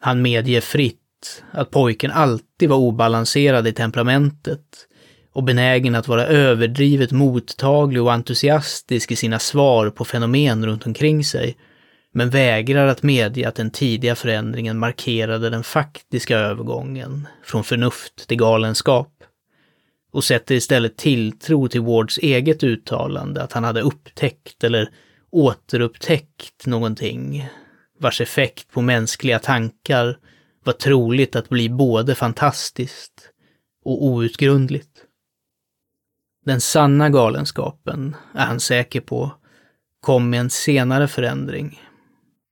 Han 0.00 0.22
medger 0.22 0.60
fritt 0.60 1.01
att 1.50 1.70
pojken 1.70 2.10
alltid 2.10 2.68
var 2.68 2.76
obalanserad 2.76 3.68
i 3.68 3.72
temperamentet 3.72 4.88
och 5.32 5.42
benägen 5.42 5.94
att 5.94 6.08
vara 6.08 6.26
överdrivet 6.26 7.12
mottaglig 7.12 8.02
och 8.02 8.12
entusiastisk 8.12 9.12
i 9.12 9.16
sina 9.16 9.38
svar 9.38 9.90
på 9.90 10.04
fenomen 10.04 10.66
runt 10.66 10.86
omkring 10.86 11.24
sig, 11.24 11.56
men 12.14 12.30
vägrar 12.30 12.86
att 12.86 13.02
medge 13.02 13.48
att 13.48 13.54
den 13.54 13.70
tidiga 13.70 14.14
förändringen 14.14 14.78
markerade 14.78 15.50
den 15.50 15.62
faktiska 15.62 16.38
övergången 16.38 17.28
från 17.44 17.64
förnuft 17.64 18.28
till 18.28 18.36
galenskap 18.36 19.12
och 20.12 20.24
sätter 20.24 20.54
istället 20.54 20.96
tilltro 20.96 21.68
till 21.68 21.80
Wards 21.80 22.18
eget 22.18 22.62
uttalande 22.62 23.42
att 23.42 23.52
han 23.52 23.64
hade 23.64 23.80
upptäckt 23.80 24.64
eller 24.64 24.88
återupptäckt 25.30 26.66
någonting 26.66 27.48
vars 27.98 28.20
effekt 28.20 28.72
på 28.72 28.80
mänskliga 28.82 29.38
tankar 29.38 30.16
var 30.64 30.72
troligt 30.72 31.36
att 31.36 31.48
bli 31.48 31.68
både 31.68 32.14
fantastiskt 32.14 33.30
och 33.84 34.04
outgrundligt. 34.04 35.04
Den 36.44 36.60
sanna 36.60 37.10
galenskapen, 37.10 38.16
är 38.34 38.46
han 38.46 38.60
säker 38.60 39.00
på, 39.00 39.32
kom 40.00 40.30
med 40.30 40.40
en 40.40 40.50
senare 40.50 41.08
förändring. 41.08 41.80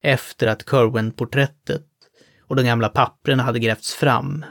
Efter 0.02 0.47
att 0.47 0.71
Kerwin-porträttet 0.71 1.87
och 2.47 2.57
de 2.57 2.62
gamla 2.62 2.88
papperna 2.88 3.43
hade 3.43 3.59
grävts 3.59 3.95
fram. 3.95 4.45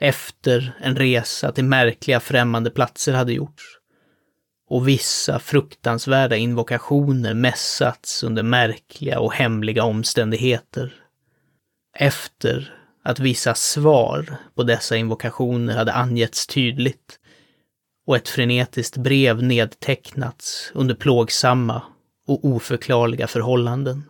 Efter 0.00 0.78
en 0.80 0.96
resa 0.96 1.52
till 1.52 1.64
märkliga 1.64 2.20
främmande 2.20 2.70
platser 2.70 3.12
hade 3.12 3.32
gjorts. 3.32 3.64
Och 4.68 4.88
vissa 4.88 5.38
fruktansvärda 5.38 6.36
invokationer 6.36 7.34
mässats 7.34 8.22
under 8.22 8.42
märkliga 8.42 9.20
och 9.20 9.32
hemliga 9.32 9.84
omständigheter. 9.84 10.94
Efter 12.00 12.74
att 13.02 13.18
vissa 13.18 13.54
svar 13.54 14.36
på 14.54 14.62
dessa 14.62 14.96
invokationer 14.96 15.76
hade 15.76 15.92
angetts 15.92 16.46
tydligt 16.46 17.18
och 18.06 18.16
ett 18.16 18.28
frenetiskt 18.28 18.96
brev 18.96 19.42
nedtecknats 19.42 20.70
under 20.74 20.94
plågsamma 20.94 21.82
och 22.26 22.44
oförklarliga 22.44 23.26
förhållanden. 23.26 24.04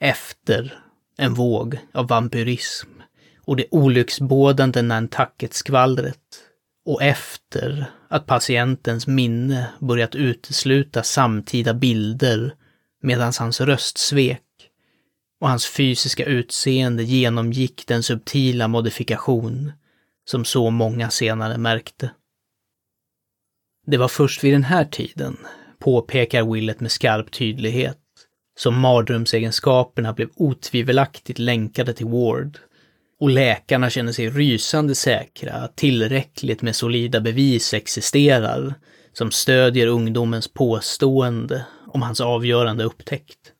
Efter 0.00 0.78
en 1.18 1.34
våg 1.34 1.78
av 1.92 2.08
vampyrism 2.08 2.88
och 3.40 3.56
det 3.56 3.66
olycksbådande 3.70 4.82
Nantucket-skvallret 4.82 6.18
och 6.84 7.02
efter 7.02 7.90
att 8.08 8.26
patientens 8.26 9.06
minne 9.06 9.70
börjat 9.80 10.14
utesluta 10.14 11.02
samtida 11.02 11.74
bilder 11.74 12.54
medan 13.02 13.32
hans 13.38 13.60
röst 13.60 13.98
svek 13.98 14.42
och 15.42 15.48
hans 15.48 15.66
fysiska 15.66 16.24
utseende 16.24 17.02
genomgick 17.02 17.86
den 17.86 18.02
subtila 18.02 18.68
modifikation 18.68 19.72
som 20.24 20.44
så 20.44 20.70
många 20.70 21.10
senare 21.10 21.58
märkte. 21.58 22.10
Det 23.86 23.96
var 23.96 24.08
först 24.08 24.44
vid 24.44 24.54
den 24.54 24.64
här 24.64 24.84
tiden, 24.84 25.36
påpekar 25.78 26.52
Willett 26.52 26.80
med 26.80 26.92
skarp 26.92 27.30
tydlighet, 27.30 27.98
som 28.58 28.80
mardrömsegenskaperna 28.80 30.12
blev 30.12 30.28
otvivelaktigt 30.34 31.38
länkade 31.38 31.92
till 31.92 32.06
Ward 32.06 32.58
och 33.20 33.30
läkarna 33.30 33.90
känner 33.90 34.12
sig 34.12 34.30
rysande 34.30 34.94
säkra 34.94 35.52
att 35.52 35.76
tillräckligt 35.76 36.62
med 36.62 36.76
solida 36.76 37.20
bevis 37.20 37.74
existerar 37.74 38.74
som 39.12 39.30
stödjer 39.30 39.86
ungdomens 39.86 40.48
påstående 40.48 41.66
om 41.86 42.02
hans 42.02 42.20
avgörande 42.20 42.84
upptäckt. 42.84 43.51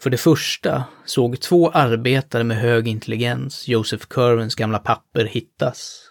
För 0.00 0.10
det 0.10 0.16
första 0.16 0.84
såg 1.04 1.40
två 1.40 1.70
arbetare 1.70 2.44
med 2.44 2.56
hög 2.56 2.88
intelligens 2.88 3.68
Joseph 3.68 4.06
Curvens 4.06 4.54
gamla 4.54 4.78
papper 4.78 5.24
hittas. 5.24 6.04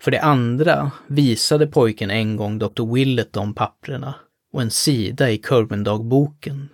För 0.00 0.10
det 0.10 0.20
andra 0.20 0.90
visade 1.06 1.66
pojken 1.66 2.10
en 2.10 2.36
gång 2.36 2.58
Dr. 2.58 2.94
Willett 2.94 3.32
de 3.32 3.54
papprena 3.54 4.14
och 4.52 4.62
en 4.62 4.70
sida 4.70 5.30
i 5.30 5.38
Curven-dagboken. 5.38 6.68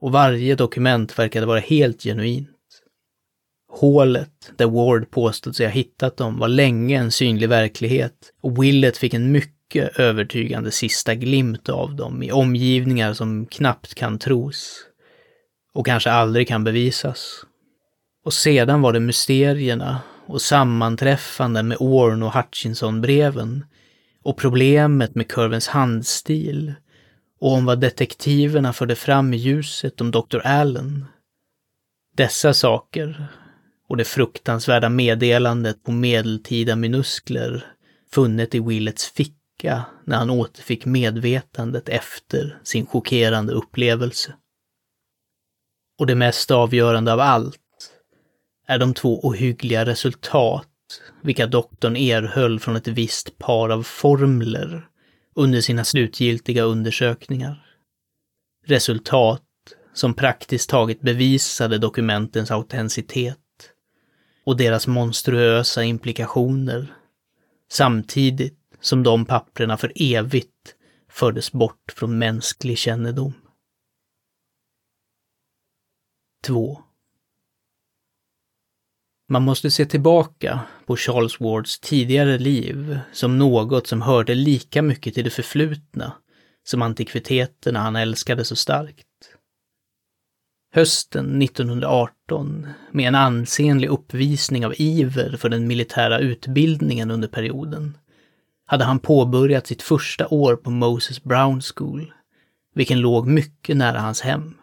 Och 0.00 0.12
varje 0.12 0.54
dokument 0.54 1.18
verkade 1.18 1.46
vara 1.46 1.60
helt 1.60 2.02
genuint. 2.02 2.48
Hålet 3.72 4.52
där 4.56 4.66
Ward 4.66 5.10
påstod 5.10 5.56
sig 5.56 5.66
ha 5.66 5.72
hittat 5.72 6.16
dem 6.16 6.38
var 6.38 6.48
länge 6.48 6.98
en 6.98 7.10
synlig 7.10 7.48
verklighet 7.48 8.32
och 8.42 8.62
Willett 8.62 8.96
fick 8.96 9.14
en 9.14 9.32
mycket 9.32 9.98
övertygande 9.98 10.70
sista 10.70 11.14
glimt 11.14 11.68
av 11.68 11.94
dem 11.96 12.22
i 12.22 12.32
omgivningar 12.32 13.14
som 13.14 13.46
knappt 13.46 13.94
kan 13.94 14.18
tros 14.18 14.86
och 15.74 15.86
kanske 15.86 16.10
aldrig 16.10 16.48
kan 16.48 16.64
bevisas. 16.64 17.44
Och 18.24 18.32
sedan 18.32 18.82
var 18.82 18.92
det 18.92 19.00
mysterierna 19.00 20.00
och 20.26 20.42
sammanträffanden 20.42 21.68
med 21.68 21.76
Orn 21.80 22.22
och 22.22 22.32
Hutchinson-breven 22.32 23.64
och 24.22 24.36
problemet 24.36 25.14
med 25.14 25.28
Curvens 25.28 25.68
handstil 25.68 26.74
och 27.40 27.52
om 27.52 27.64
vad 27.64 27.80
detektiverna 27.80 28.72
förde 28.72 28.94
fram 28.94 29.34
i 29.34 29.36
ljuset 29.36 30.00
om 30.00 30.10
Dr. 30.10 30.38
Allen. 30.44 31.04
Dessa 32.16 32.54
saker 32.54 33.26
och 33.88 33.96
det 33.96 34.04
fruktansvärda 34.04 34.88
meddelandet 34.88 35.84
på 35.84 35.92
medeltida 35.92 36.76
minuskler 36.76 37.64
funnet 38.12 38.54
i 38.54 38.60
Willets 38.60 39.06
ficka 39.06 39.84
när 40.04 40.16
han 40.16 40.30
återfick 40.30 40.86
medvetandet 40.86 41.88
efter 41.88 42.58
sin 42.62 42.86
chockerande 42.86 43.52
upplevelse. 43.52 44.34
Och 46.00 46.06
det 46.06 46.14
mest 46.14 46.50
avgörande 46.50 47.12
av 47.12 47.20
allt 47.20 47.58
är 48.66 48.78
de 48.78 48.94
två 48.94 49.26
ohyggliga 49.26 49.86
resultat 49.86 50.66
vilka 51.22 51.46
doktorn 51.46 51.96
erhöll 51.96 52.60
från 52.60 52.76
ett 52.76 52.88
visst 52.88 53.38
par 53.38 53.68
av 53.68 53.82
formler 53.82 54.88
under 55.34 55.60
sina 55.60 55.84
slutgiltiga 55.84 56.62
undersökningar. 56.62 57.66
Resultat 58.66 59.42
som 59.94 60.14
praktiskt 60.14 60.70
taget 60.70 61.00
bevisade 61.00 61.78
dokumentens 61.78 62.50
autenticitet 62.50 63.38
och 64.44 64.56
deras 64.56 64.86
monstruösa 64.86 65.82
implikationer, 65.82 66.94
samtidigt 67.72 68.58
som 68.80 69.02
de 69.02 69.24
papprena 69.24 69.76
för 69.76 69.92
evigt 69.94 70.74
fördes 71.10 71.52
bort 71.52 71.94
från 71.96 72.18
mänsklig 72.18 72.78
kännedom. 72.78 73.34
2. 76.42 76.82
Man 79.28 79.42
måste 79.42 79.70
se 79.70 79.86
tillbaka 79.86 80.60
på 80.86 80.96
Charles 80.96 81.40
Wards 81.40 81.80
tidigare 81.80 82.38
liv 82.38 82.98
som 83.12 83.38
något 83.38 83.86
som 83.86 84.02
hörde 84.02 84.34
lika 84.34 84.82
mycket 84.82 85.14
till 85.14 85.24
det 85.24 85.30
förflutna 85.30 86.12
som 86.64 86.82
antikviteterna 86.82 87.78
han 87.78 87.96
älskade 87.96 88.44
så 88.44 88.56
starkt. 88.56 89.06
Hösten 90.72 91.42
1918, 91.42 92.68
med 92.92 93.08
en 93.08 93.14
ansenlig 93.14 93.88
uppvisning 93.88 94.66
av 94.66 94.74
iver 94.76 95.36
för 95.36 95.48
den 95.48 95.66
militära 95.66 96.18
utbildningen 96.18 97.10
under 97.10 97.28
perioden, 97.28 97.98
hade 98.66 98.84
han 98.84 98.98
påbörjat 98.98 99.66
sitt 99.66 99.82
första 99.82 100.28
år 100.28 100.56
på 100.56 100.70
Moses 100.70 101.22
Brown 101.22 101.60
School, 101.60 102.12
vilken 102.74 103.00
låg 103.00 103.26
mycket 103.26 103.76
nära 103.76 104.00
hans 104.00 104.20
hem. 104.20 104.59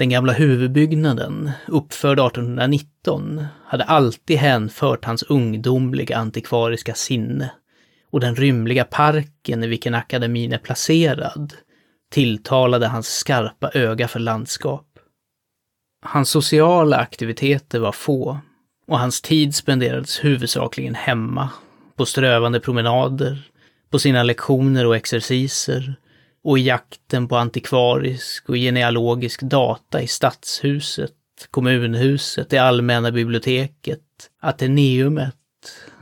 Den 0.00 0.08
gamla 0.08 0.32
huvudbyggnaden, 0.32 1.50
uppförd 1.66 2.18
1819, 2.18 3.44
hade 3.64 3.84
alltid 3.84 4.36
hänfört 4.36 5.04
hans 5.04 5.22
ungdomliga 5.22 6.16
antikvariska 6.16 6.94
sinne 6.94 7.52
och 8.10 8.20
den 8.20 8.36
rymliga 8.36 8.84
parken 8.84 9.64
i 9.64 9.66
vilken 9.66 9.94
akademin 9.94 10.52
är 10.52 10.58
placerad 10.58 11.52
tilltalade 12.10 12.86
hans 12.86 13.08
skarpa 13.08 13.70
öga 13.74 14.08
för 14.08 14.20
landskap. 14.20 14.98
Hans 16.02 16.30
sociala 16.30 16.96
aktiviteter 16.96 17.78
var 17.78 17.92
få 17.92 18.38
och 18.86 18.98
hans 18.98 19.20
tid 19.20 19.54
spenderades 19.54 20.24
huvudsakligen 20.24 20.94
hemma, 20.94 21.48
på 21.96 22.06
strövande 22.06 22.60
promenader, 22.60 23.50
på 23.90 23.98
sina 23.98 24.22
lektioner 24.22 24.86
och 24.86 24.96
exerciser 24.96 25.94
och 26.44 26.58
i 26.58 26.62
jakten 26.62 27.28
på 27.28 27.36
antikvarisk 27.36 28.48
och 28.48 28.54
genealogisk 28.54 29.42
data 29.42 30.02
i 30.02 30.06
stadshuset, 30.06 31.12
kommunhuset, 31.50 32.50
det 32.50 32.58
allmänna 32.58 33.10
biblioteket, 33.10 34.00
Ateneumet, 34.40 35.34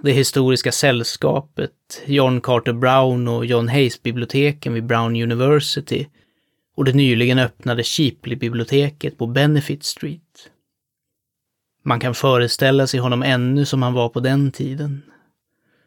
det 0.03 0.13
historiska 0.13 0.73
sällskapet, 0.73 2.03
John 2.07 2.41
Carter 2.41 2.73
Brown 2.73 3.29
och 3.29 3.47
John 3.47 3.69
Hayes-biblioteken 3.69 4.75
vid 4.75 4.87
Brown 4.87 5.23
University 5.23 6.07
och 6.77 6.85
det 6.85 6.93
nyligen 6.93 7.39
öppnade 7.39 7.83
Shipley-biblioteket 7.83 9.19
på 9.19 9.27
Benefit 9.27 9.85
Street. 9.85 10.51
Man 11.85 12.01
kan 12.01 12.15
föreställa 12.15 12.87
sig 12.87 13.01
honom 13.01 13.23
ännu 13.23 13.65
som 13.65 13.83
han 13.83 13.93
var 13.93 14.09
på 14.09 14.21
den 14.21 14.53
tiden. 14.53 15.03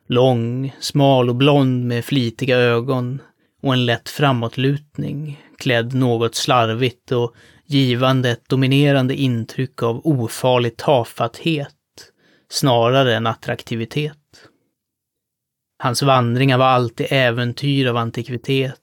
Lång, 0.08 0.76
smal 0.80 1.30
och 1.30 1.36
blond 1.36 1.86
med 1.86 2.06
flitiga 2.06 2.58
ögon 2.58 3.22
och 3.62 3.74
en 3.74 3.86
lätt 3.86 4.10
framåtlutning, 4.10 5.44
klädd 5.58 5.94
något 5.94 6.36
slarvigt 6.36 7.12
och 7.12 7.36
givande 7.66 8.30
ett 8.30 8.50
dominerande 8.50 9.16
intryck 9.16 9.84
av 9.84 10.02
ofarlig 10.08 10.78
tafatthet 10.78 11.76
snarare 12.50 13.16
än 13.16 13.28
attraktivitet. 13.28 14.18
Hans 15.84 16.02
vandringar 16.02 16.58
var 16.58 16.66
alltid 16.66 17.08
äventyr 17.10 17.88
av 17.88 17.98
antikvitet, 17.98 18.78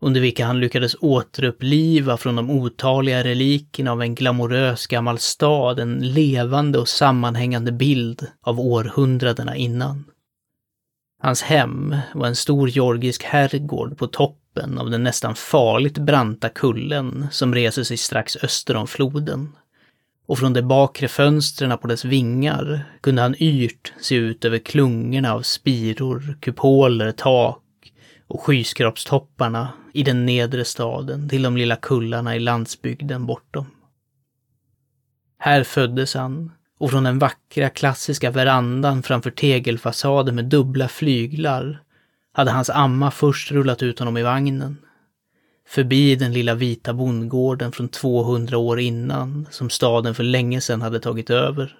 under 0.00 0.20
vilka 0.20 0.46
han 0.46 0.60
lyckades 0.60 0.96
återuppliva 1.00 2.16
från 2.16 2.36
de 2.36 2.50
otaliga 2.50 3.24
relikerna 3.24 3.92
av 3.92 4.02
en 4.02 4.14
glamorös 4.14 4.86
gammal 4.86 5.18
stad 5.18 5.78
en 5.78 5.98
levande 5.98 6.78
och 6.78 6.88
sammanhängande 6.88 7.72
bild 7.72 8.26
av 8.42 8.60
århundradena 8.60 9.56
innan. 9.56 10.04
Hans 11.22 11.42
hem 11.42 11.96
var 12.14 12.26
en 12.26 12.36
stor 12.36 12.68
georgisk 12.68 13.22
herrgård 13.24 13.98
på 13.98 14.06
toppen 14.06 14.78
av 14.78 14.90
den 14.90 15.02
nästan 15.02 15.34
farligt 15.34 15.98
branta 15.98 16.48
kullen 16.48 17.26
som 17.30 17.54
reser 17.54 17.82
sig 17.82 17.96
strax 17.96 18.36
öster 18.36 18.76
om 18.76 18.86
floden. 18.86 19.56
Och 20.26 20.38
från 20.38 20.52
de 20.52 20.62
bakre 20.62 21.08
fönstren 21.08 21.78
på 21.78 21.88
dess 21.88 22.04
vingar 22.04 22.84
kunde 23.00 23.22
han 23.22 23.34
yrt 23.38 23.92
se 24.00 24.14
ut 24.14 24.44
över 24.44 24.58
klungorna 24.58 25.34
av 25.34 25.42
spiror, 25.42 26.38
kupoler, 26.40 27.12
tak 27.12 27.62
och 28.26 28.40
skyskrapstopparna 28.40 29.68
i 29.92 30.02
den 30.02 30.26
nedre 30.26 30.64
staden 30.64 31.28
till 31.28 31.42
de 31.42 31.56
lilla 31.56 31.76
kullarna 31.76 32.36
i 32.36 32.38
landsbygden 32.38 33.26
bortom. 33.26 33.66
Här 35.38 35.64
föddes 35.64 36.14
han 36.14 36.52
och 36.80 36.90
från 36.90 37.04
den 37.04 37.18
vackra 37.18 37.68
klassiska 37.70 38.30
verandan 38.30 39.02
framför 39.02 39.30
tegelfasaden 39.30 40.34
med 40.34 40.44
dubbla 40.44 40.88
flyglar 40.88 41.82
hade 42.32 42.50
hans 42.50 42.70
amma 42.70 43.10
först 43.10 43.52
rullat 43.52 43.82
ut 43.82 43.98
honom 43.98 44.16
i 44.16 44.22
vagnen. 44.22 44.76
Förbi 45.68 46.16
den 46.16 46.32
lilla 46.32 46.54
vita 46.54 46.92
bondgården 46.92 47.72
från 47.72 47.88
200 47.88 48.58
år 48.58 48.80
innan, 48.80 49.46
som 49.50 49.70
staden 49.70 50.14
för 50.14 50.22
länge 50.22 50.60
sedan 50.60 50.82
hade 50.82 51.00
tagit 51.00 51.30
över. 51.30 51.76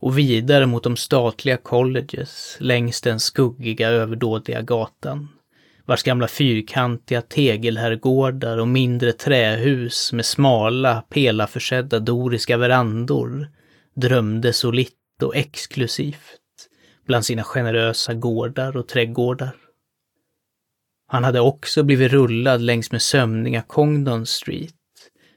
Och 0.00 0.18
vidare 0.18 0.66
mot 0.66 0.82
de 0.82 0.96
statliga 0.96 1.56
colleges 1.56 2.56
längs 2.60 3.00
den 3.00 3.20
skuggiga 3.20 3.88
överdådiga 3.88 4.62
gatan 4.62 5.28
vars 5.86 6.02
gamla 6.02 6.28
fyrkantiga 6.28 7.22
tegelherrgårdar 7.22 8.58
och 8.58 8.68
mindre 8.68 9.12
trähus 9.12 10.12
med 10.12 10.24
smala, 10.24 11.02
pelarförsedda 11.08 11.98
doriska 11.98 12.56
verandor 12.56 13.48
drömde 13.94 14.52
solitt 14.52 15.22
och 15.22 15.36
exklusivt 15.36 16.40
bland 17.06 17.24
sina 17.24 17.42
generösa 17.42 18.14
gårdar 18.14 18.76
och 18.76 18.88
trädgårdar. 18.88 19.56
Han 21.06 21.24
hade 21.24 21.40
också 21.40 21.82
blivit 21.82 22.12
rullad 22.12 22.60
längs 22.60 22.92
med 22.92 23.02
sömniga 23.02 23.62
Congdon 23.62 24.26
Street, 24.26 24.74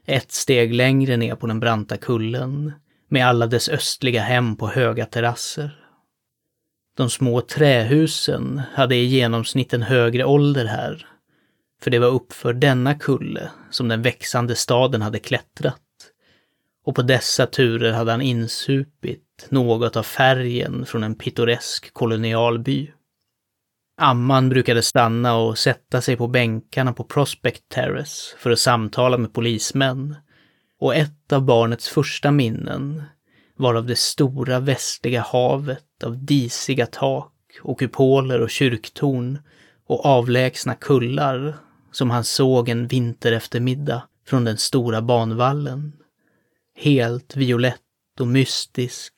ett 0.06 0.32
steg 0.32 0.74
längre 0.74 1.18
ner 1.18 1.36
på 1.36 1.48
den 1.48 1.60
branta 1.60 1.98
kullen, 1.98 2.74
med 3.10 3.28
alla 3.28 3.48
dess 3.48 3.70
östliga 3.70 4.22
hem 4.22 4.56
på 4.56 4.68
höga 4.68 5.06
terrasser. 5.06 5.84
De 6.98 7.10
små 7.10 7.42
trähusen 7.42 8.62
hade 8.74 8.96
i 8.96 9.06
genomsnitt 9.06 9.74
en 9.74 9.82
högre 9.82 10.26
ålder 10.26 10.66
här, 10.66 11.08
för 11.82 11.92
det 11.92 12.00
var 12.00 12.08
uppför 12.08 12.54
denna 12.54 12.96
kulle 12.96 13.52
som 13.72 13.88
den 13.88 14.02
växande 14.02 14.56
staden 14.56 15.02
hade 15.02 15.20
klättrat. 15.20 15.82
Och 16.88 16.96
på 16.96 17.02
dessa 17.02 17.46
turer 17.46 17.92
hade 17.92 18.12
han 18.12 18.22
insupit 18.22 19.48
något 19.50 19.96
av 19.96 20.04
färgen 20.04 20.86
från 20.86 21.04
en 21.04 21.16
pittoresk 21.16 21.94
kolonialby. 21.94 22.92
Amman 24.02 24.50
brukade 24.50 24.82
stanna 24.82 25.36
och 25.36 25.58
sätta 25.58 26.02
sig 26.02 26.18
på 26.18 26.28
bänkarna 26.28 26.94
på 26.94 27.04
Prospect 27.04 27.70
Terrace 27.70 28.38
för 28.38 28.52
att 28.52 28.60
samtala 28.60 29.18
med 29.18 29.34
polismän. 29.34 30.16
Och 30.80 30.96
ett 30.96 31.34
av 31.34 31.46
barnets 31.46 31.90
första 31.90 32.32
minnen 32.32 33.04
var 33.56 33.76
av 33.76 33.86
det 33.86 33.98
stora 34.00 34.60
västliga 34.60 35.22
havet 35.22 36.04
av 36.04 36.26
disiga 36.26 36.86
tak 36.86 37.34
och 37.62 37.80
kupoler 37.80 38.42
och 38.42 38.50
kyrktorn 38.50 39.40
och 39.88 40.06
avlägsna 40.06 40.76
kullar 40.76 41.58
som 41.92 42.10
han 42.10 42.24
såg 42.24 42.70
en 42.70 42.88
vintereftermiddag 42.88 44.04
från 44.28 44.44
den 44.44 44.58
stora 44.58 45.02
banvallen. 45.02 45.94
Helt 46.80 47.36
violett 47.36 47.82
och 48.20 48.28
mystisk 48.28 49.14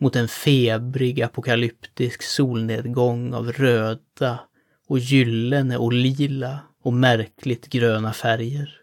mot 0.00 0.16
en 0.16 0.28
febrig 0.28 1.22
apokalyptisk 1.22 2.22
solnedgång 2.22 3.34
av 3.34 3.52
röda 3.52 4.40
och 4.88 4.98
gyllene 4.98 5.76
och 5.76 5.92
lila 5.92 6.58
och 6.82 6.92
märkligt 6.92 7.66
gröna 7.66 8.12
färger. 8.12 8.74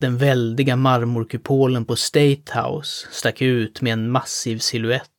Den 0.00 0.18
väldiga 0.18 0.76
marmorkupolen 0.76 1.84
på 1.84 1.96
State 1.96 2.60
House 2.60 3.06
stack 3.10 3.42
ut 3.42 3.80
med 3.80 3.92
en 3.92 4.10
massiv 4.10 4.58
siluett. 4.58 5.10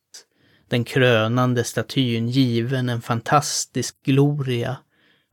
Den 0.68 0.84
krönande 0.84 1.64
statyn 1.64 2.28
given 2.28 2.88
en 2.88 3.02
fantastisk 3.02 4.02
gloria 4.02 4.76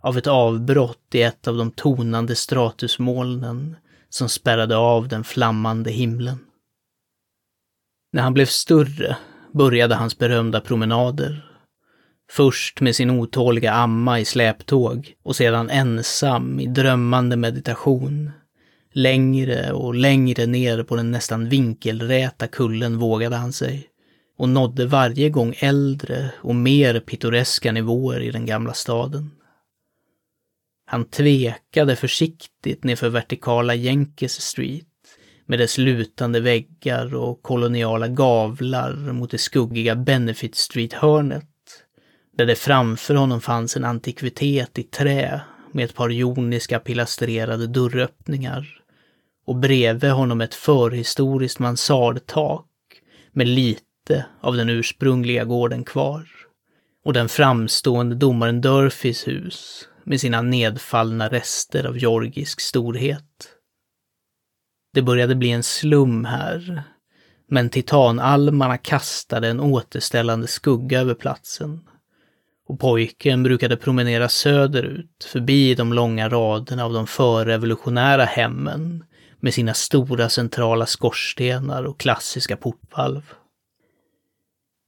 av 0.01 0.17
ett 0.17 0.27
avbrott 0.27 1.15
i 1.15 1.21
ett 1.21 1.47
av 1.47 1.57
de 1.57 1.71
tonande 1.71 2.35
stratusmolnen 2.35 3.75
som 4.09 4.29
spärrade 4.29 4.77
av 4.77 5.07
den 5.07 5.23
flammande 5.23 5.91
himlen. 5.91 6.39
När 8.13 8.21
han 8.21 8.33
blev 8.33 8.45
större 8.45 9.17
började 9.53 9.95
hans 9.95 10.17
berömda 10.17 10.61
promenader. 10.61 11.45
Först 12.31 12.81
med 12.81 12.95
sin 12.95 13.09
otåliga 13.09 13.73
amma 13.73 14.19
i 14.19 14.25
släptåg 14.25 15.13
och 15.23 15.35
sedan 15.35 15.69
ensam 15.69 16.59
i 16.59 16.65
drömmande 16.65 17.35
meditation 17.35 18.31
Längre 18.91 19.71
och 19.71 19.95
längre 19.95 20.45
ner 20.45 20.83
på 20.83 20.95
den 20.95 21.11
nästan 21.11 21.49
vinkelräta 21.49 22.47
kullen 22.47 22.97
vågade 22.97 23.35
han 23.35 23.53
sig 23.53 23.87
och 24.37 24.49
nådde 24.49 24.85
varje 24.85 25.29
gång 25.29 25.55
äldre 25.57 26.31
och 26.35 26.55
mer 26.55 26.99
pittoreska 26.99 27.71
nivåer 27.71 28.19
i 28.19 28.31
den 28.31 28.45
gamla 28.45 28.73
staden. 28.73 29.31
Han 30.85 31.05
tvekade 31.05 31.95
försiktigt 31.95 32.83
nerför 32.83 33.09
vertikala 33.09 33.75
Jenkes 33.75 34.41
Street 34.41 34.92
med 35.45 35.59
dess 35.59 35.77
lutande 35.77 36.39
väggar 36.39 37.15
och 37.15 37.41
koloniala 37.41 38.07
gavlar 38.07 38.93
mot 38.93 39.31
det 39.31 39.37
skuggiga 39.37 39.95
Benefit 39.95 40.55
Street-hörnet, 40.55 41.49
där 42.37 42.45
det 42.45 42.55
framför 42.55 43.15
honom 43.15 43.41
fanns 43.41 43.77
en 43.77 43.85
antikvitet 43.85 44.79
i 44.79 44.83
trä 44.83 45.41
med 45.71 45.85
ett 45.85 45.95
par 45.95 46.09
joniska 46.09 46.79
pilastrerade 46.79 47.67
dörröppningar 47.67 48.67
och 49.45 49.55
bredvid 49.55 50.11
honom 50.11 50.41
ett 50.41 50.55
förhistoriskt 50.55 51.59
mansardtak 51.59 52.67
med 53.31 53.47
lite 53.47 54.25
av 54.41 54.55
den 54.55 54.69
ursprungliga 54.69 55.43
gården 55.43 55.83
kvar. 55.83 56.27
Och 57.05 57.13
den 57.13 57.29
framstående 57.29 58.15
domaren 58.15 58.61
Durfys 58.61 59.27
hus 59.27 59.87
med 60.03 60.21
sina 60.21 60.41
nedfallna 60.41 61.27
rester 61.27 61.85
av 61.85 61.97
georgisk 61.97 62.61
storhet. 62.61 63.49
Det 64.93 65.01
började 65.01 65.35
bli 65.35 65.51
en 65.51 65.63
slum 65.63 66.25
här, 66.25 66.83
men 67.49 67.69
titanalmarna 67.69 68.77
kastade 68.77 69.47
en 69.47 69.59
återställande 69.59 70.47
skugga 70.47 70.99
över 70.99 71.13
platsen. 71.13 71.79
Och 72.67 72.79
pojken 72.79 73.43
brukade 73.43 73.77
promenera 73.77 74.29
söderut, 74.29 75.27
förbi 75.31 75.75
de 75.75 75.93
långa 75.93 76.29
raderna 76.29 76.85
av 76.85 76.93
de 76.93 77.07
förrevolutionära 77.07 78.25
hemmen 78.25 79.03
med 79.39 79.53
sina 79.53 79.73
stora 79.73 80.29
centrala 80.29 80.85
skorstenar 80.85 81.83
och 81.83 81.99
klassiska 81.99 82.57
portvalv. 82.57 83.33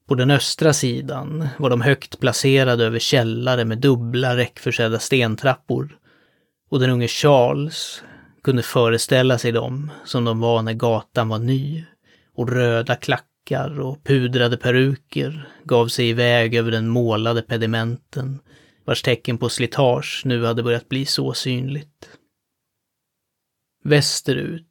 På 0.07 0.15
den 0.15 0.31
östra 0.31 0.73
sidan 0.73 1.47
var 1.57 1.69
de 1.69 1.81
högt 1.81 2.19
placerade 2.19 2.85
över 2.85 2.99
källare 2.99 3.65
med 3.65 3.77
dubbla 3.77 4.37
räckförsedda 4.37 4.99
stentrappor. 4.99 5.97
Och 6.69 6.79
den 6.79 6.89
unge 6.89 7.07
Charles 7.07 8.03
kunde 8.45 8.63
föreställa 8.63 9.37
sig 9.37 9.51
dem 9.51 9.91
som 10.03 10.25
de 10.25 10.39
var 10.39 10.61
när 10.61 10.73
gatan 10.73 11.29
var 11.29 11.39
ny. 11.39 11.85
Och 12.33 12.49
röda 12.49 12.95
klackar 12.95 13.79
och 13.79 14.03
pudrade 14.03 14.57
peruker 14.57 15.49
gav 15.63 15.87
sig 15.87 16.09
iväg 16.09 16.55
över 16.55 16.71
den 16.71 16.87
målade 16.87 17.41
pedimenten 17.41 18.39
vars 18.85 19.01
tecken 19.01 19.37
på 19.37 19.49
slitage 19.49 20.21
nu 20.25 20.45
hade 20.45 20.63
börjat 20.63 20.89
bli 20.89 21.05
så 21.05 21.33
synligt. 21.33 22.09
Västerut 23.83 24.67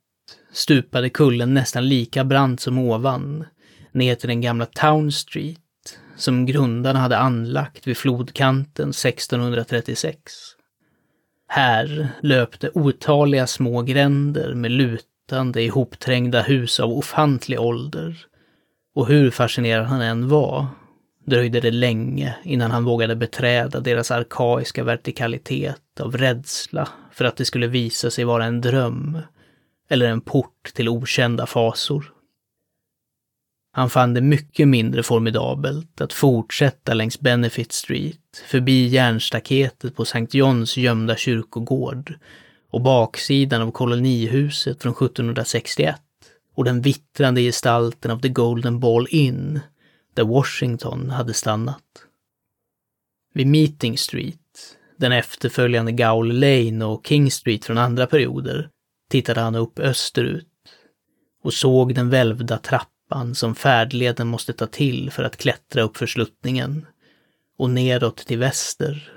stupade 0.52 1.10
kullen 1.10 1.54
nästan 1.54 1.88
lika 1.88 2.24
brant 2.24 2.60
som 2.60 2.78
ovan, 2.78 3.44
ner 3.92 4.14
till 4.14 4.28
den 4.28 4.40
gamla 4.40 4.66
Town 4.66 5.12
Street, 5.12 5.98
som 6.16 6.46
grundarna 6.46 6.98
hade 6.98 7.18
anlagt 7.18 7.86
vid 7.86 7.96
flodkanten 7.96 8.90
1636. 8.90 10.32
Här 11.54 12.08
löpte 12.20 12.70
otaliga 12.74 13.46
små 13.46 13.82
gränder 13.82 14.54
med 14.54 14.70
lutande, 14.70 15.62
ihopträngda 15.62 16.42
hus 16.42 16.80
av 16.80 16.92
ofantlig 16.92 17.60
ålder. 17.60 18.26
Och 18.94 19.06
hur 19.06 19.30
fascinerad 19.30 19.86
han 19.86 20.00
än 20.00 20.28
var, 20.28 20.66
dröjde 21.26 21.60
det 21.60 21.70
länge 21.70 22.36
innan 22.42 22.70
han 22.70 22.84
vågade 22.84 23.16
beträda 23.16 23.80
deras 23.80 24.10
arkaiska 24.10 24.84
vertikalitet 24.84 26.00
av 26.00 26.16
rädsla 26.16 26.88
för 27.12 27.24
att 27.24 27.36
det 27.36 27.44
skulle 27.44 27.66
visa 27.66 28.10
sig 28.10 28.24
vara 28.24 28.44
en 28.44 28.60
dröm 28.60 29.18
eller 29.88 30.06
en 30.08 30.20
port 30.20 30.72
till 30.74 30.88
okända 30.88 31.46
fasor. 31.46 32.13
Han 33.76 33.90
fann 33.90 34.14
det 34.14 34.20
mycket 34.20 34.68
mindre 34.68 35.02
formidabelt 35.02 36.00
att 36.00 36.12
fortsätta 36.12 36.94
längs 36.94 37.20
Benefit 37.20 37.72
Street, 37.72 38.42
förbi 38.46 38.86
järnstaketet 38.86 39.96
på 39.96 40.02
St. 40.02 40.26
Johns 40.30 40.76
gömda 40.76 41.16
kyrkogård 41.16 42.14
och 42.70 42.80
baksidan 42.80 43.62
av 43.62 43.70
kolonihuset 43.70 44.82
från 44.82 44.92
1761 44.92 46.00
och 46.54 46.64
den 46.64 46.82
vittrande 46.82 47.40
gestalten 47.40 48.10
av 48.10 48.20
The 48.20 48.28
Golden 48.28 48.80
Ball 48.80 49.06
Inn, 49.10 49.60
där 50.14 50.24
Washington 50.24 51.10
hade 51.10 51.34
stannat. 51.34 51.82
Vid 53.32 53.46
Meeting 53.46 53.98
Street, 53.98 54.76
den 54.96 55.12
efterföljande 55.12 55.92
Gowl 55.92 56.32
Lane 56.32 56.84
och 56.84 57.06
King 57.06 57.30
Street 57.30 57.64
från 57.64 57.78
andra 57.78 58.06
perioder, 58.06 58.68
tittade 59.10 59.40
han 59.40 59.54
upp 59.54 59.78
österut 59.78 60.48
och 61.42 61.54
såg 61.54 61.94
den 61.94 62.10
välvda 62.10 62.58
trappan 62.58 62.93
som 63.34 63.54
färdleden 63.54 64.26
måste 64.26 64.52
ta 64.52 64.66
till 64.66 65.10
för 65.10 65.22
att 65.22 65.36
klättra 65.36 65.82
upp 65.82 65.96
för 65.96 66.06
sluttningen 66.06 66.86
och 67.58 67.70
neråt 67.70 68.16
till 68.16 68.38
väster, 68.38 69.12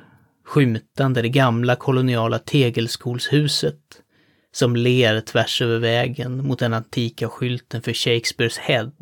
skymtande 0.46 1.22
det 1.22 1.30
gamla 1.30 1.76
koloniala 1.76 2.40
tegelskolshuset 2.40 4.02
som 4.52 4.76
ler 4.76 5.22
tvärs 5.22 5.62
över 5.62 5.80
vägen 5.80 6.48
mot 6.48 6.60
den 6.60 6.74
antika 6.74 7.30
skylten 7.30 7.82
för 7.82 7.94
Shakespeares 7.94 8.58
Head, 8.58 8.94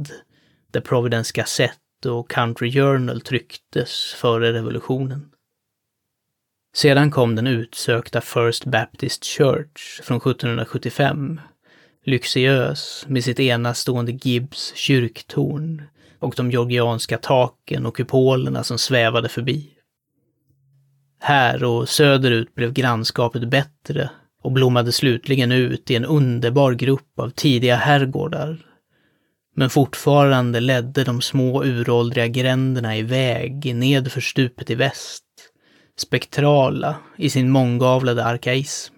där 0.72 0.82
Providence 0.82 1.32
Gazette 1.36 2.10
och 2.10 2.30
Country 2.30 2.72
Journal 2.72 3.22
trycktes 3.22 4.14
före 4.14 4.54
revolutionen. 4.54 5.32
Sedan 6.76 7.12
kom 7.12 7.36
den 7.36 7.48
utsökta 7.48 8.22
First 8.22 8.66
Baptist 8.66 9.26
Church 9.26 10.02
från 10.04 10.18
1775, 10.18 11.40
lyxiös 12.06 13.06
med 13.08 13.24
sitt 13.24 13.40
enastående 13.40 14.12
Gibbs 14.12 14.74
kyrktorn 14.76 15.82
och 16.20 16.34
de 16.38 16.52
georgianska 16.52 17.18
taken 17.18 17.86
och 17.86 17.96
kupolerna 17.96 18.64
som 18.64 18.78
svävade 18.78 19.30
förbi. 19.30 19.70
Här 21.20 21.64
och 21.64 21.90
söderut 21.90 22.56
blev 22.56 22.74
grannskapet 22.74 23.50
bättre 23.50 24.10
och 24.44 24.52
blommade 24.52 24.92
slutligen 24.92 25.52
ut 25.52 25.92
i 25.92 25.96
en 25.96 26.06
underbar 26.06 26.74
grupp 26.74 27.20
av 27.20 27.30
tidiga 27.30 27.76
herrgårdar. 27.76 28.58
Men 29.56 29.70
fortfarande 29.70 30.60
ledde 30.60 31.04
de 31.04 31.22
små 31.22 31.64
uråldriga 31.64 32.28
gränderna 32.28 32.98
iväg 32.98 33.76
nedför 33.76 34.22
stupet 34.22 34.70
i 34.70 34.76
väst 34.76 35.24
spektrala 35.98 36.96
i 37.18 37.30
sin 37.30 37.50
månggavlade 37.50 38.26
arkaism 38.26 38.95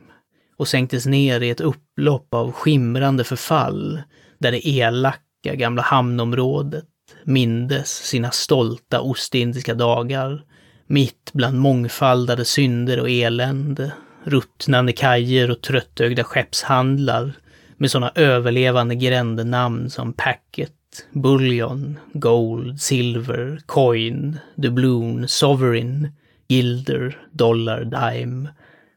och 0.58 0.67
sänktes 0.67 1.06
ner 1.06 1.41
i 1.41 1.50
ett 1.50 1.62
upplopp 1.62 2.34
av 2.34 2.52
skimrande 2.52 3.24
förfall 3.24 4.02
där 4.39 4.52
det 4.52 4.67
elaka 4.67 5.54
gamla 5.54 5.82
hamnområdet 5.82 6.86
mindes 7.24 7.89
sina 7.89 8.32
stolta 8.32 9.02
ostindiska 9.02 9.74
dagar 9.74 10.43
mitt 10.88 11.32
bland 11.34 11.60
mångfaldade 11.60 12.46
synder 12.46 13.00
och 13.00 13.10
elände, 13.10 13.91
ruttnande 14.24 14.93
kajer 14.93 15.52
och 15.52 15.62
tröttögda 15.62 16.24
skeppshandlar 16.24 17.34
med 17.78 17.91
sådana 17.91 18.12
överlevande 18.15 18.96
grändenamn 18.96 19.89
som 19.89 20.13
Packet, 20.13 20.74
Bullion, 21.12 22.00
Gold, 22.13 22.82
Silver, 22.82 23.62
Coin, 23.65 24.39
dubloon, 24.56 25.28
Sovereign, 25.28 26.12
Gilder, 26.48 27.17
dollar, 27.32 27.84
dime 27.84 28.50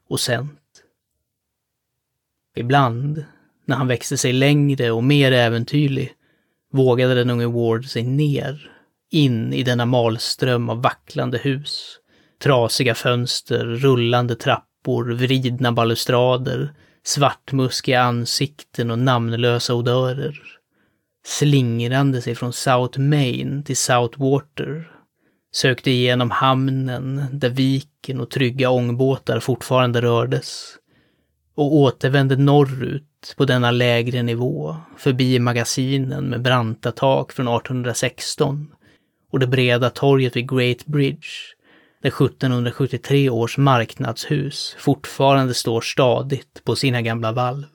och 0.08 0.20
cent. 0.20 0.52
Ibland, 2.56 3.24
när 3.66 3.76
han 3.76 3.88
växte 3.88 4.16
sig 4.16 4.32
längre 4.32 4.90
och 4.90 5.04
mer 5.04 5.32
äventyrlig, 5.32 6.12
vågade 6.72 7.14
den 7.14 7.30
unge 7.30 7.46
Ward 7.46 7.84
sig 7.84 8.02
ner, 8.02 8.70
in 9.10 9.52
i 9.52 9.62
denna 9.62 9.86
malström 9.86 10.68
av 10.68 10.82
vacklande 10.82 11.38
hus, 11.38 11.96
trasiga 12.42 12.94
fönster, 12.94 13.64
rullande 13.64 14.34
trappor, 14.34 15.12
vridna 15.12 15.72
balustrader, 15.72 16.74
svartmuskiga 17.04 18.02
ansikten 18.02 18.90
och 18.90 18.98
namnlösa 18.98 19.74
odörer. 19.74 20.42
Slingrande 21.26 22.22
sig 22.22 22.34
från 22.34 22.52
South 22.52 22.98
Main 22.98 23.64
till 23.64 23.76
South 23.76 24.20
Water 24.20 24.90
sökte 25.52 25.90
igenom 25.90 26.30
hamnen 26.30 27.24
där 27.32 27.48
viken 27.48 28.20
och 28.20 28.30
trygga 28.30 28.70
ångbåtar 28.70 29.40
fortfarande 29.40 30.02
rördes 30.02 30.76
och 31.54 31.74
återvände 31.74 32.36
norrut 32.36 33.34
på 33.36 33.44
denna 33.44 33.70
lägre 33.70 34.22
nivå, 34.22 34.76
förbi 34.96 35.38
magasinen 35.38 36.24
med 36.24 36.42
branta 36.42 36.92
tak 36.92 37.32
från 37.32 37.48
1816 37.48 38.68
och 39.32 39.38
det 39.38 39.46
breda 39.46 39.90
torget 39.90 40.36
vid 40.36 40.50
Great 40.50 40.86
Bridge, 40.86 41.28
där 42.02 42.08
1773 42.08 43.30
års 43.30 43.58
marknadshus 43.58 44.76
fortfarande 44.78 45.54
står 45.54 45.80
stadigt 45.80 46.64
på 46.64 46.76
sina 46.76 47.02
gamla 47.02 47.32
valv. 47.32 47.66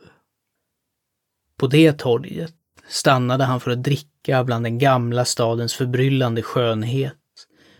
På 1.57 1.67
det 1.67 1.97
torget 1.97 2.53
stannade 2.87 3.43
han 3.43 3.59
för 3.59 3.71
att 3.71 3.83
dricka 3.83 4.43
bland 4.43 4.65
den 4.65 4.79
gamla 4.79 5.25
stadens 5.25 5.73
förbryllande 5.73 6.41
skönhet 6.41 7.13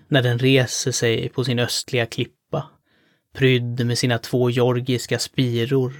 när 0.08 0.22
den 0.22 0.40
reser 0.40 0.92
sig 0.92 1.30
på 1.30 1.44
sin 1.44 1.60
östliga 1.60 2.06
klippa, 2.06 2.36
prydd 3.36 3.86
med 3.86 3.98
sina 3.98 4.18
två 4.18 4.50
georgiska 4.50 5.20
spiror 5.20 5.94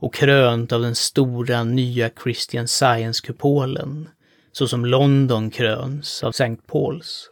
och 0.00 0.14
krönt 0.14 0.72
av 0.72 0.82
den 0.82 0.94
stora 0.94 1.64
nya 1.64 2.10
Christian 2.22 2.68
Science-kupolen, 2.68 4.08
så 4.52 4.68
som 4.68 4.86
London 4.86 5.50
kröns 5.50 6.22
av 6.22 6.30
St. 6.30 6.56
Pauls. 6.66 7.30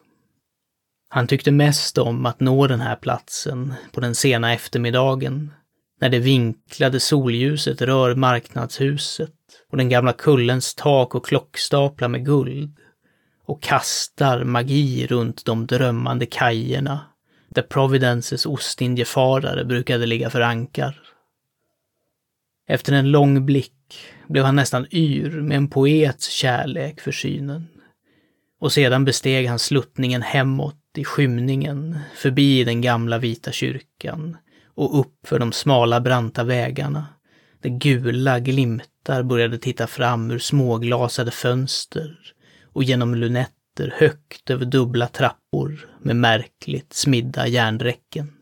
Han 1.08 1.26
tyckte 1.26 1.50
mest 1.50 1.98
om 1.98 2.26
att 2.26 2.40
nå 2.40 2.66
den 2.66 2.80
här 2.80 2.96
platsen 2.96 3.74
på 3.92 4.00
den 4.00 4.14
sena 4.14 4.52
eftermiddagen, 4.52 5.52
när 6.00 6.08
det 6.08 6.18
vinklade 6.18 7.00
solljuset 7.00 7.82
rör 7.82 8.14
marknadshuset 8.14 9.32
och 9.70 9.76
den 9.76 9.88
gamla 9.88 10.12
kullens 10.12 10.74
tak 10.74 11.14
och 11.14 11.26
klockstaplar 11.26 12.08
med 12.08 12.24
guld 12.24 12.76
och 13.46 13.62
kastar 13.62 14.44
magi 14.44 15.06
runt 15.06 15.44
de 15.44 15.66
drömmande 15.66 16.26
kajerna 16.26 17.00
där 17.58 17.62
Providences 17.62 18.46
ostindiefarare 18.46 19.64
brukade 19.64 20.06
ligga 20.06 20.30
för 20.30 20.40
ankar. 20.40 21.00
Efter 22.68 22.92
en 22.92 23.10
lång 23.10 23.46
blick 23.46 23.98
blev 24.28 24.44
han 24.44 24.56
nästan 24.56 24.86
yr 24.90 25.40
med 25.40 25.56
en 25.56 25.70
poets 25.70 26.28
kärlek 26.28 27.00
för 27.00 27.12
synen. 27.12 27.68
Och 28.60 28.72
sedan 28.72 29.04
besteg 29.04 29.46
han 29.48 29.58
sluttningen 29.58 30.22
hemåt 30.22 30.76
i 30.96 31.04
skymningen, 31.04 31.98
förbi 32.14 32.64
den 32.64 32.80
gamla 32.80 33.18
vita 33.18 33.52
kyrkan 33.52 34.36
och 34.74 35.00
upp 35.00 35.26
för 35.26 35.38
de 35.38 35.52
smala 35.52 36.00
branta 36.00 36.44
vägarna, 36.44 37.06
där 37.60 37.70
gula 37.70 38.40
glimtar 38.40 39.22
började 39.22 39.58
titta 39.58 39.86
fram 39.86 40.30
ur 40.30 40.38
småglasade 40.38 41.30
fönster 41.30 42.18
och 42.72 42.84
genom 42.84 43.14
lunetter 43.14 43.94
högt 43.96 44.50
över 44.50 44.64
dubbla 44.64 45.06
trappor 45.06 45.87
med 46.00 46.16
märkligt 46.16 46.92
smidda 46.92 47.46
järnräcken. 47.46 48.32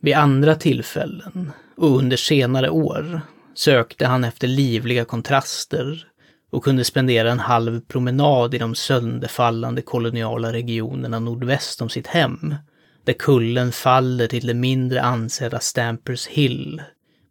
Vid 0.00 0.14
andra 0.14 0.54
tillfällen 0.54 1.52
och 1.76 1.96
under 1.96 2.16
senare 2.16 2.70
år 2.70 3.20
sökte 3.54 4.06
han 4.06 4.24
efter 4.24 4.48
livliga 4.48 5.04
kontraster 5.04 6.08
och 6.50 6.64
kunde 6.64 6.84
spendera 6.84 7.32
en 7.32 7.40
halv 7.40 7.80
promenad 7.80 8.54
i 8.54 8.58
de 8.58 8.74
sönderfallande 8.74 9.82
koloniala 9.82 10.52
regionerna 10.52 11.18
nordväst 11.18 11.82
om 11.82 11.88
sitt 11.88 12.06
hem, 12.06 12.54
där 13.04 13.12
kullen 13.12 13.72
faller 13.72 14.26
till 14.26 14.46
det 14.46 14.54
mindre 14.54 15.02
ansedda 15.02 15.60
Stampers 15.60 16.26
Hill 16.26 16.82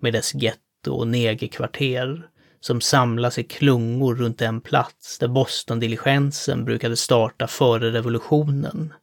med 0.02 0.14
dess 0.14 0.34
getto 0.34 0.92
och 0.92 1.08
negerkvarter 1.08 2.28
som 2.62 2.82
samlas 2.82 3.38
i 3.38 3.44
klungor 3.44 4.16
runt 4.16 4.40
den 4.40 4.62
plats 4.62 5.20
där 5.20 5.28
Boston-diligensen 5.28 6.66
brukade 6.66 6.98
starta 6.98 7.48
före 7.48 7.92
revolutionen 7.92 8.94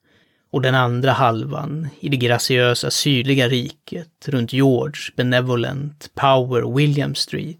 och 0.51 0.63
den 0.63 0.75
andra 0.75 1.13
halvan 1.13 1.89
i 2.01 2.09
det 2.09 2.17
graciösa 2.17 2.91
sydliga 2.91 3.49
riket 3.49 4.29
runt 4.29 4.53
George, 4.53 5.13
Benevolent, 5.17 6.11
Power, 6.15 6.75
William 6.77 7.15
Street 7.15 7.59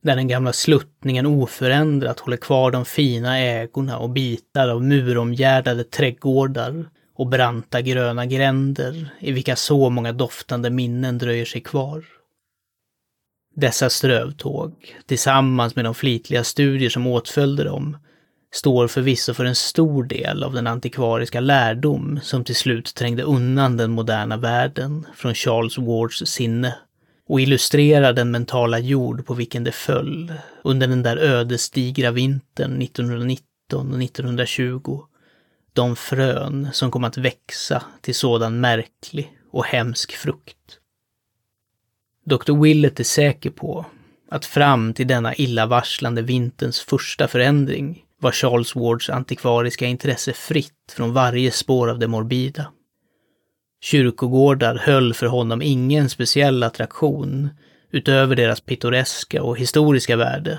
där 0.00 0.16
den 0.16 0.28
gamla 0.28 0.52
sluttningen 0.52 1.26
oförändrat 1.26 2.20
håller 2.20 2.36
kvar 2.36 2.70
de 2.70 2.84
fina 2.84 3.38
ägorna 3.38 3.98
och 3.98 4.10
bitar 4.10 4.68
av 4.68 4.82
muromgärdade 4.84 5.84
trädgårdar 5.84 6.84
och 7.14 7.26
branta 7.26 7.80
gröna 7.80 8.26
gränder 8.26 9.08
i 9.20 9.32
vilka 9.32 9.56
så 9.56 9.90
många 9.90 10.12
doftande 10.12 10.70
minnen 10.70 11.18
dröjer 11.18 11.44
sig 11.44 11.60
kvar. 11.60 12.04
Dessa 13.60 13.90
strövtåg, 13.90 14.96
tillsammans 15.06 15.76
med 15.76 15.84
de 15.84 15.94
flitliga 15.94 16.44
studier 16.44 16.90
som 16.90 17.06
åtföljde 17.06 17.64
dem, 17.64 17.96
står 18.52 18.88
förvisso 18.88 19.34
för 19.34 19.44
en 19.44 19.54
stor 19.54 20.04
del 20.04 20.42
av 20.42 20.52
den 20.52 20.66
antikvariska 20.66 21.40
lärdom 21.40 22.20
som 22.22 22.44
till 22.44 22.56
slut 22.56 22.94
trängde 22.94 23.22
undan 23.22 23.76
den 23.76 23.90
moderna 23.90 24.36
världen 24.36 25.06
från 25.14 25.34
Charles 25.34 25.78
Wards 25.78 26.26
sinne 26.26 26.74
och 27.28 27.40
illustrerar 27.40 28.12
den 28.12 28.30
mentala 28.30 28.78
jord 28.78 29.26
på 29.26 29.34
vilken 29.34 29.64
det 29.64 29.72
föll 29.72 30.32
under 30.64 30.88
den 30.88 31.02
där 31.02 31.16
ödesdigra 31.16 32.10
vintern 32.10 32.82
1919 32.82 33.92
och 33.92 34.02
1920. 34.02 35.00
De 35.72 35.96
frön 35.96 36.68
som 36.72 36.90
kom 36.90 37.04
att 37.04 37.16
växa 37.16 37.82
till 38.00 38.14
sådan 38.14 38.60
märklig 38.60 39.32
och 39.50 39.64
hemsk 39.64 40.12
frukt. 40.12 40.78
Dr. 42.28 42.62
Willett 42.62 43.00
är 43.00 43.04
säker 43.04 43.50
på 43.50 43.86
att 44.30 44.44
fram 44.44 44.94
till 44.94 45.06
denna 45.06 45.34
illavarslande 45.34 46.22
vinterns 46.22 46.80
första 46.80 47.28
förändring 47.28 48.04
var 48.20 48.32
Charles 48.32 48.74
Wards 48.74 49.10
antikvariska 49.10 49.86
intresse 49.86 50.32
fritt 50.32 50.92
från 50.92 51.12
varje 51.12 51.50
spår 51.50 51.90
av 51.90 51.98
det 51.98 52.08
morbida. 52.08 52.72
Kyrkogårdar 53.80 54.74
höll 54.74 55.14
för 55.14 55.26
honom 55.26 55.62
ingen 55.62 56.08
speciell 56.08 56.62
attraktion 56.62 57.50
utöver 57.90 58.36
deras 58.36 58.60
pittoreska 58.60 59.42
och 59.42 59.58
historiska 59.58 60.16
värde. 60.16 60.58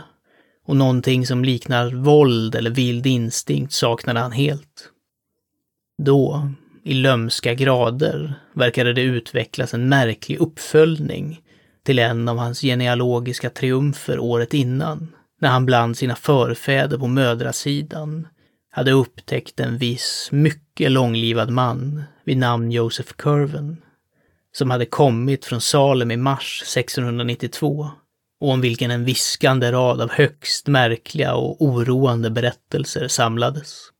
Och 0.65 0.75
någonting 0.75 1.25
som 1.25 1.43
liknar 1.43 1.91
våld 1.91 2.55
eller 2.55 2.69
vild 2.69 3.05
instinkt 3.05 3.73
saknade 3.73 4.19
han 4.19 4.31
helt. 4.31 4.89
Då, 6.03 6.49
i 6.83 6.93
lömska 6.93 7.53
grader, 7.53 8.33
verkade 8.53 8.93
det 8.93 9.01
utvecklas 9.01 9.73
en 9.73 9.89
märklig 9.89 10.37
uppföljning 10.37 11.41
till 11.83 11.99
en 11.99 12.29
av 12.29 12.37
hans 12.37 12.61
genealogiska 12.61 13.49
triumfer 13.49 14.19
året 14.19 14.53
innan, 14.53 15.15
när 15.41 15.49
han 15.49 15.65
bland 15.65 15.97
sina 15.97 16.15
förfäder 16.15 16.97
på 16.97 17.07
mödrasidan 17.07 18.27
hade 18.71 18.91
upptäckt 18.91 19.59
en 19.59 19.77
viss, 19.77 20.29
mycket 20.31 20.91
långlivad 20.91 21.49
man 21.49 22.03
vid 22.23 22.37
namn 22.37 22.71
Joseph 22.71 23.13
Curven, 23.13 23.81
som 24.51 24.71
hade 24.71 24.85
kommit 24.85 25.45
från 25.45 25.61
Salem 25.61 26.11
i 26.11 26.17
mars 26.17 26.61
1692 26.61 27.89
och 28.41 28.49
om 28.49 28.61
vilken 28.61 28.91
en 28.91 29.05
viskande 29.05 29.71
rad 29.71 30.01
av 30.01 30.11
högst 30.11 30.67
märkliga 30.67 31.35
och 31.35 31.61
oroande 31.61 32.29
berättelser 32.29 33.07
samlades. 33.07 33.91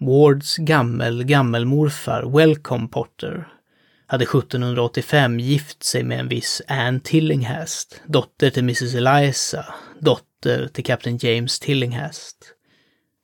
Wards 0.00 0.56
gammel 0.56 1.24
gammelmorfar 1.24 2.36
Welcome 2.36 2.88
Potter 2.88 3.48
hade 4.12 4.24
1785 4.24 5.40
gift 5.40 5.82
sig 5.82 6.02
med 6.02 6.20
en 6.20 6.28
viss 6.28 6.62
Anne 6.68 7.00
Tillinghast, 7.00 8.00
dotter 8.06 8.50
till 8.50 8.62
Mrs 8.62 8.94
Eliza, 8.94 9.74
dotter 10.00 10.68
till 10.68 10.84
Kapten 10.84 11.16
James 11.16 11.60
Tillinghast, 11.60 12.36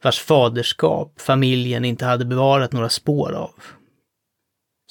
vars 0.03 0.21
faderskap 0.21 1.21
familjen 1.21 1.85
inte 1.85 2.05
hade 2.05 2.25
bevarat 2.25 2.73
några 2.73 2.89
spår 2.89 3.33
av. 3.33 3.55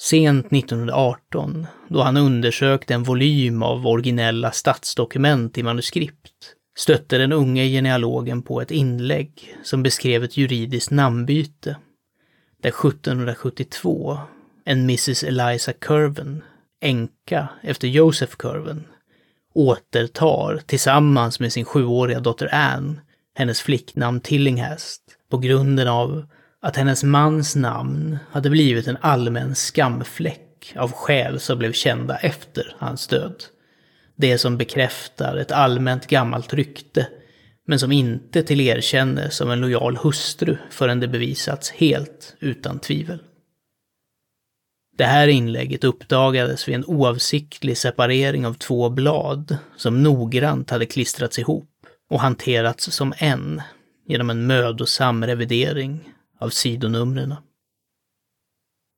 Sent 0.00 0.46
1918, 0.52 1.66
då 1.88 2.02
han 2.02 2.16
undersökte 2.16 2.94
en 2.94 3.02
volym 3.02 3.62
av 3.62 3.86
originella 3.86 4.50
statsdokument 4.52 5.58
i 5.58 5.62
manuskript, 5.62 6.54
stötte 6.76 7.18
den 7.18 7.32
unge 7.32 7.68
genealogen 7.68 8.42
på 8.42 8.60
ett 8.60 8.70
inlägg 8.70 9.56
som 9.62 9.82
beskrev 9.82 10.24
ett 10.24 10.36
juridiskt 10.36 10.90
namnbyte, 10.90 11.76
där 12.62 12.70
1772 12.70 14.18
en 14.68 14.80
Mrs 14.82 15.24
Eliza 15.24 15.72
Curven, 15.72 16.42
änka 16.80 17.48
efter 17.62 17.88
Joseph 17.88 18.36
Curven, 18.36 18.84
återtar 19.54 20.60
tillsammans 20.66 21.40
med 21.40 21.52
sin 21.52 21.64
sjuåriga 21.64 22.20
dotter 22.20 22.54
Anne 22.54 23.00
hennes 23.34 23.60
flicknamn 23.60 24.20
Tillinghast 24.20 25.02
på 25.30 25.38
grunden 25.38 25.88
av 25.88 26.26
att 26.62 26.76
hennes 26.76 27.04
mans 27.04 27.56
namn 27.56 28.18
hade 28.30 28.50
blivit 28.50 28.86
en 28.86 28.96
allmän 29.00 29.54
skamfläck 29.54 30.74
av 30.76 30.92
skäl 30.92 31.40
som 31.40 31.58
blev 31.58 31.72
kända 31.72 32.16
efter 32.16 32.76
hans 32.78 33.06
död. 33.06 33.44
Det 34.16 34.38
som 34.38 34.56
bekräftar 34.56 35.36
ett 35.36 35.52
allmänt 35.52 36.06
gammalt 36.06 36.54
rykte, 36.54 37.06
men 37.66 37.78
som 37.78 37.92
inte 37.92 38.42
tillerkännes 38.42 39.36
som 39.36 39.50
en 39.50 39.60
lojal 39.60 39.96
hustru 39.96 40.56
förrän 40.70 41.00
det 41.00 41.08
bevisats 41.08 41.70
helt 41.70 42.36
utan 42.40 42.78
tvivel. 42.78 43.18
Det 44.98 45.04
här 45.04 45.28
inlägget 45.28 45.84
uppdagades 45.84 46.68
vid 46.68 46.74
en 46.74 46.84
oavsiktlig 46.84 47.78
separering 47.78 48.46
av 48.46 48.54
två 48.54 48.88
blad 48.90 49.56
som 49.76 50.02
noggrant 50.02 50.70
hade 50.70 50.86
klistrats 50.86 51.38
ihop 51.38 51.70
och 52.10 52.20
hanterats 52.20 52.92
som 52.92 53.14
en 53.18 53.62
genom 54.06 54.30
en 54.30 54.46
mödosam 54.46 55.24
revidering 55.24 56.12
av 56.40 56.48
sidonumren. 56.48 57.34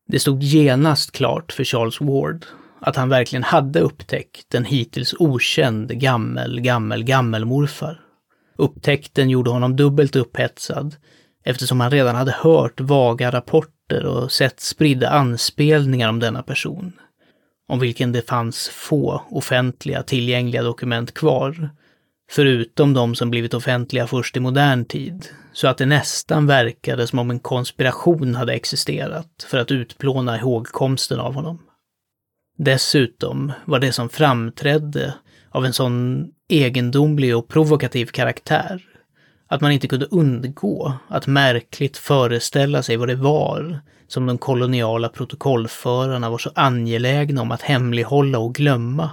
Det 0.09 0.21
stod 0.21 0.43
genast 0.43 1.13
klart 1.13 1.53
för 1.53 1.65
Charles 1.65 2.01
Ward 2.01 2.47
att 2.81 2.97
han 2.97 3.09
verkligen 3.09 3.45
hade 3.45 3.81
upptäckt 3.81 4.55
en 4.55 4.65
hittills 4.65 5.15
okänd 5.19 6.01
gammel, 6.01 6.61
gammel, 6.61 7.05
gammelmorfar. 7.05 8.01
Upptäckten 8.59 9.31
gjorde 9.31 9.51
honom 9.51 9.77
dubbelt 9.77 10.17
upphetsad 10.17 10.97
eftersom 11.45 11.81
han 11.81 11.91
redan 11.91 12.17
hade 12.17 12.33
hört 12.33 12.81
vaga 12.81 13.31
rapporter 13.31 13.80
och 13.93 14.33
sett 14.33 14.61
spridda 14.61 15.11
anspelningar 15.11 16.09
om 16.09 16.19
denna 16.19 16.43
person, 16.43 16.93
om 17.69 17.79
vilken 17.79 18.13
det 18.13 18.29
fanns 18.29 18.69
få 18.69 19.23
offentliga 19.31 20.03
tillgängliga 20.03 20.63
dokument 20.63 21.15
kvar. 21.15 21.71
Förutom 22.31 22.95
de 22.95 23.15
som 23.15 23.31
blivit 23.31 23.55
offentliga 23.55 24.07
först 24.07 24.37
i 24.37 24.41
modern 24.41 24.85
tid, 24.85 25.27
så 25.53 25.69
att 25.69 25.79
det 25.79 25.87
nästan 25.87 26.47
verkade 26.47 27.07
som 27.07 27.19
om 27.19 27.31
en 27.31 27.39
konspiration 27.41 28.35
hade 28.35 28.53
existerat 28.53 29.47
för 29.49 29.59
att 29.59 29.71
utplåna 29.71 30.39
ihågkomsten 30.39 31.21
av 31.21 31.35
honom. 31.35 31.59
Dessutom 32.59 33.53
var 33.65 33.79
det 33.79 33.93
som 33.93 34.09
framträdde 34.09 35.15
av 35.51 35.67
en 35.67 35.73
sån 35.73 36.29
egendomlig 36.49 37.37
och 37.37 37.49
provokativ 37.49 38.07
karaktär 38.07 38.90
att 39.51 39.61
man 39.61 39.73
inte 39.73 39.89
kunde 39.89 40.07
undgå 40.07 40.93
att 41.09 41.27
märkligt 41.27 41.97
föreställa 41.97 42.83
sig 42.83 42.97
vad 42.97 43.09
det 43.09 43.15
var 43.15 43.81
som 44.09 44.27
de 44.27 44.39
koloniala 44.39 45.09
protokollförarna 45.09 46.31
var 46.31 46.39
så 46.39 46.51
angelägna 46.55 47.43
om 47.43 47.51
att 47.51 47.63
hemlighålla 47.63 48.39
och 48.39 48.55
glömma 48.55 49.11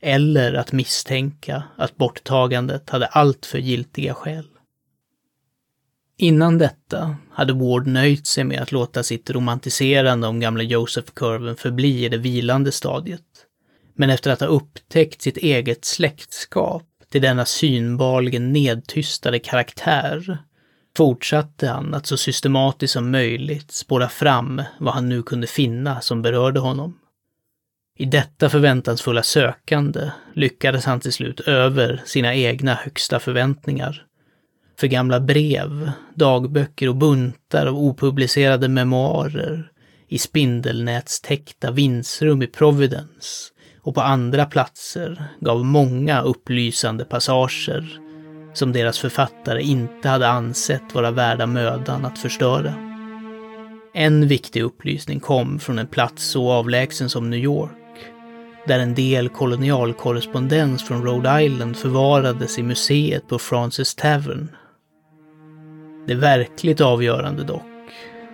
eller 0.00 0.54
att 0.54 0.72
misstänka 0.72 1.62
att 1.76 1.96
borttagandet 1.96 2.90
hade 2.90 3.06
alltför 3.06 3.58
giltiga 3.58 4.14
skäl. 4.14 4.48
Innan 6.16 6.58
detta 6.58 7.16
hade 7.30 7.52
Ward 7.52 7.86
nöjt 7.86 8.26
sig 8.26 8.44
med 8.44 8.62
att 8.62 8.72
låta 8.72 9.02
sitt 9.02 9.30
romantiserande 9.30 10.26
om 10.26 10.40
gamla 10.40 10.62
Joseph 10.62 11.12
Curven 11.14 11.56
förbli 11.56 12.04
i 12.04 12.08
det 12.08 12.16
vilande 12.16 12.72
stadiet. 12.72 13.46
Men 13.94 14.10
efter 14.10 14.30
att 14.30 14.40
ha 14.40 14.46
upptäckt 14.46 15.22
sitt 15.22 15.36
eget 15.36 15.84
släktskap 15.84 16.93
till 17.14 17.22
denna 17.22 17.44
synbarligen 17.44 18.52
nedtystade 18.52 19.38
karaktär 19.38 20.38
fortsatte 20.96 21.68
han 21.68 21.94
att 21.94 22.06
så 22.06 22.16
systematiskt 22.16 22.92
som 22.92 23.10
möjligt 23.10 23.72
spåra 23.72 24.08
fram 24.08 24.62
vad 24.80 24.94
han 24.94 25.08
nu 25.08 25.22
kunde 25.22 25.46
finna 25.46 26.00
som 26.00 26.22
berörde 26.22 26.60
honom. 26.60 26.98
I 27.98 28.04
detta 28.04 28.50
förväntansfulla 28.50 29.22
sökande 29.22 30.10
lyckades 30.32 30.84
han 30.84 31.00
till 31.00 31.12
slut 31.12 31.40
över 31.40 32.02
sina 32.04 32.34
egna 32.34 32.74
högsta 32.74 33.20
förväntningar. 33.20 34.06
För 34.80 34.86
gamla 34.86 35.20
brev, 35.20 35.90
dagböcker 36.14 36.88
och 36.88 36.96
buntar 36.96 37.66
av 37.66 37.78
opublicerade 37.78 38.68
memoarer 38.68 39.70
i 40.08 40.18
spindelnätstäckta 40.18 41.70
vindsrum 41.70 42.42
i 42.42 42.46
Providence 42.46 43.53
och 43.84 43.94
på 43.94 44.00
andra 44.00 44.44
platser 44.44 45.24
gav 45.40 45.64
många 45.64 46.22
upplysande 46.22 47.04
passager 47.04 48.00
som 48.54 48.72
deras 48.72 48.98
författare 48.98 49.62
inte 49.62 50.08
hade 50.08 50.28
ansett 50.28 50.94
vara 50.94 51.10
värda 51.10 51.46
mödan 51.46 52.04
att 52.04 52.18
förstöra. 52.18 52.74
En 53.94 54.28
viktig 54.28 54.62
upplysning 54.62 55.20
kom 55.20 55.58
från 55.58 55.78
en 55.78 55.86
plats 55.86 56.24
så 56.24 56.50
avlägsen 56.50 57.10
som 57.10 57.30
New 57.30 57.40
York, 57.40 57.70
där 58.66 58.78
en 58.78 58.94
del 58.94 59.28
kolonialkorrespondens 59.28 60.82
från 60.82 61.04
Rhode 61.04 61.42
Island 61.42 61.76
förvarades 61.76 62.58
i 62.58 62.62
museet 62.62 63.28
på 63.28 63.38
Francis 63.38 63.94
Tavern. 63.94 64.48
Det 66.06 66.14
verkligt 66.14 66.80
avgörande 66.80 67.44
dock, 67.44 67.73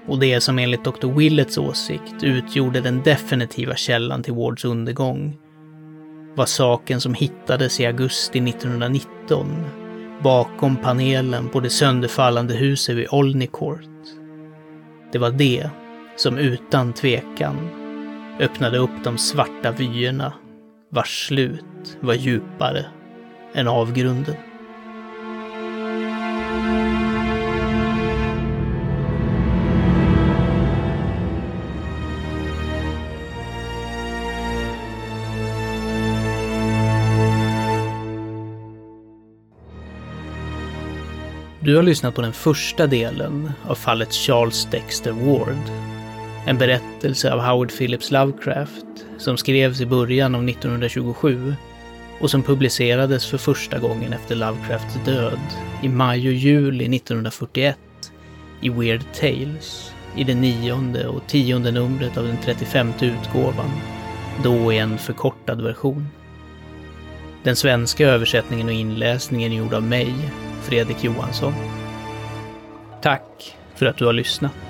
och 0.07 0.19
det 0.19 0.41
som 0.41 0.59
enligt 0.59 0.85
Dr. 0.85 1.09
Willets 1.09 1.59
åsikt 1.59 2.23
utgjorde 2.23 2.81
den 2.81 3.03
definitiva 3.03 3.77
källan 3.77 4.23
till 4.23 4.35
Wards 4.35 4.65
undergång, 4.65 5.37
var 6.35 6.47
saken 6.47 7.01
som 7.01 7.15
hittades 7.15 7.81
i 7.81 7.87
augusti 7.87 8.39
1919 8.39 9.65
bakom 10.23 10.77
panelen 10.77 11.49
på 11.49 11.61
det 11.61 11.71
sönderfallande 11.71 12.55
huset 12.55 12.97
vid 12.97 13.07
Olney 13.11 13.49
Court. 13.53 13.89
Det 15.13 15.19
var 15.19 15.31
det 15.31 15.71
som 16.17 16.39
utan 16.39 16.93
tvekan 16.93 17.57
öppnade 18.41 18.79
upp 18.79 19.05
de 19.05 19.19
svarta 19.19 19.73
vyerna 19.73 20.33
vars 20.91 21.27
slut 21.27 21.99
var 22.01 22.15
djupare 22.15 22.87
än 23.55 23.69
avgrunden. 23.69 24.35
Du 41.63 41.77
har 41.77 41.83
lyssnat 41.83 42.15
på 42.15 42.23
den 42.23 42.33
första 42.33 42.87
delen 42.87 43.53
av 43.67 43.75
fallet 43.75 44.13
Charles 44.13 44.69
Dexter 44.71 45.13
Ward. 45.13 45.71
En 46.47 46.59
berättelse 46.59 47.33
av 47.33 47.41
Howard 47.41 47.73
Phillips 47.79 48.11
Lovecraft 48.11 48.85
som 49.19 49.37
skrevs 49.37 49.81
i 49.81 49.87
början 49.87 50.35
av 50.35 50.49
1927 50.49 51.55
och 52.21 52.31
som 52.31 52.43
publicerades 52.43 53.27
för 53.27 53.39
första 53.39 53.79
gången 53.79 54.13
efter 54.13 54.35
Lovecrafts 54.35 54.99
död 55.05 55.41
i 55.83 55.89
maj 55.89 56.29
och 56.29 56.35
juli 56.35 56.97
1941 56.97 57.79
i 58.61 58.69
Weird 58.69 59.03
Tales 59.21 59.93
i 60.17 60.25
det 60.25 60.35
nionde 60.35 61.09
och 61.09 61.27
tionde 61.27 61.71
numret 61.71 62.17
av 62.17 62.25
den 62.25 62.39
35 62.45 62.93
utgåvan, 63.01 63.71
då 64.45 64.73
i 64.73 64.79
en 64.79 64.99
förkortad 64.99 65.61
version. 65.61 66.09
Den 67.43 67.57
svenska 67.57 68.09
översättningen 68.09 68.67
och 68.67 68.73
inläsningen 68.73 69.53
är 69.53 69.57
gjord 69.57 69.75
av 69.75 69.83
mig, 69.83 70.15
Fredrik 70.71 71.05
Johansson. 71.05 71.53
Tack 73.03 73.57
för 73.75 73.87
att 73.87 73.97
du 73.97 74.07
har 74.07 74.13
lyssnat. 74.13 74.70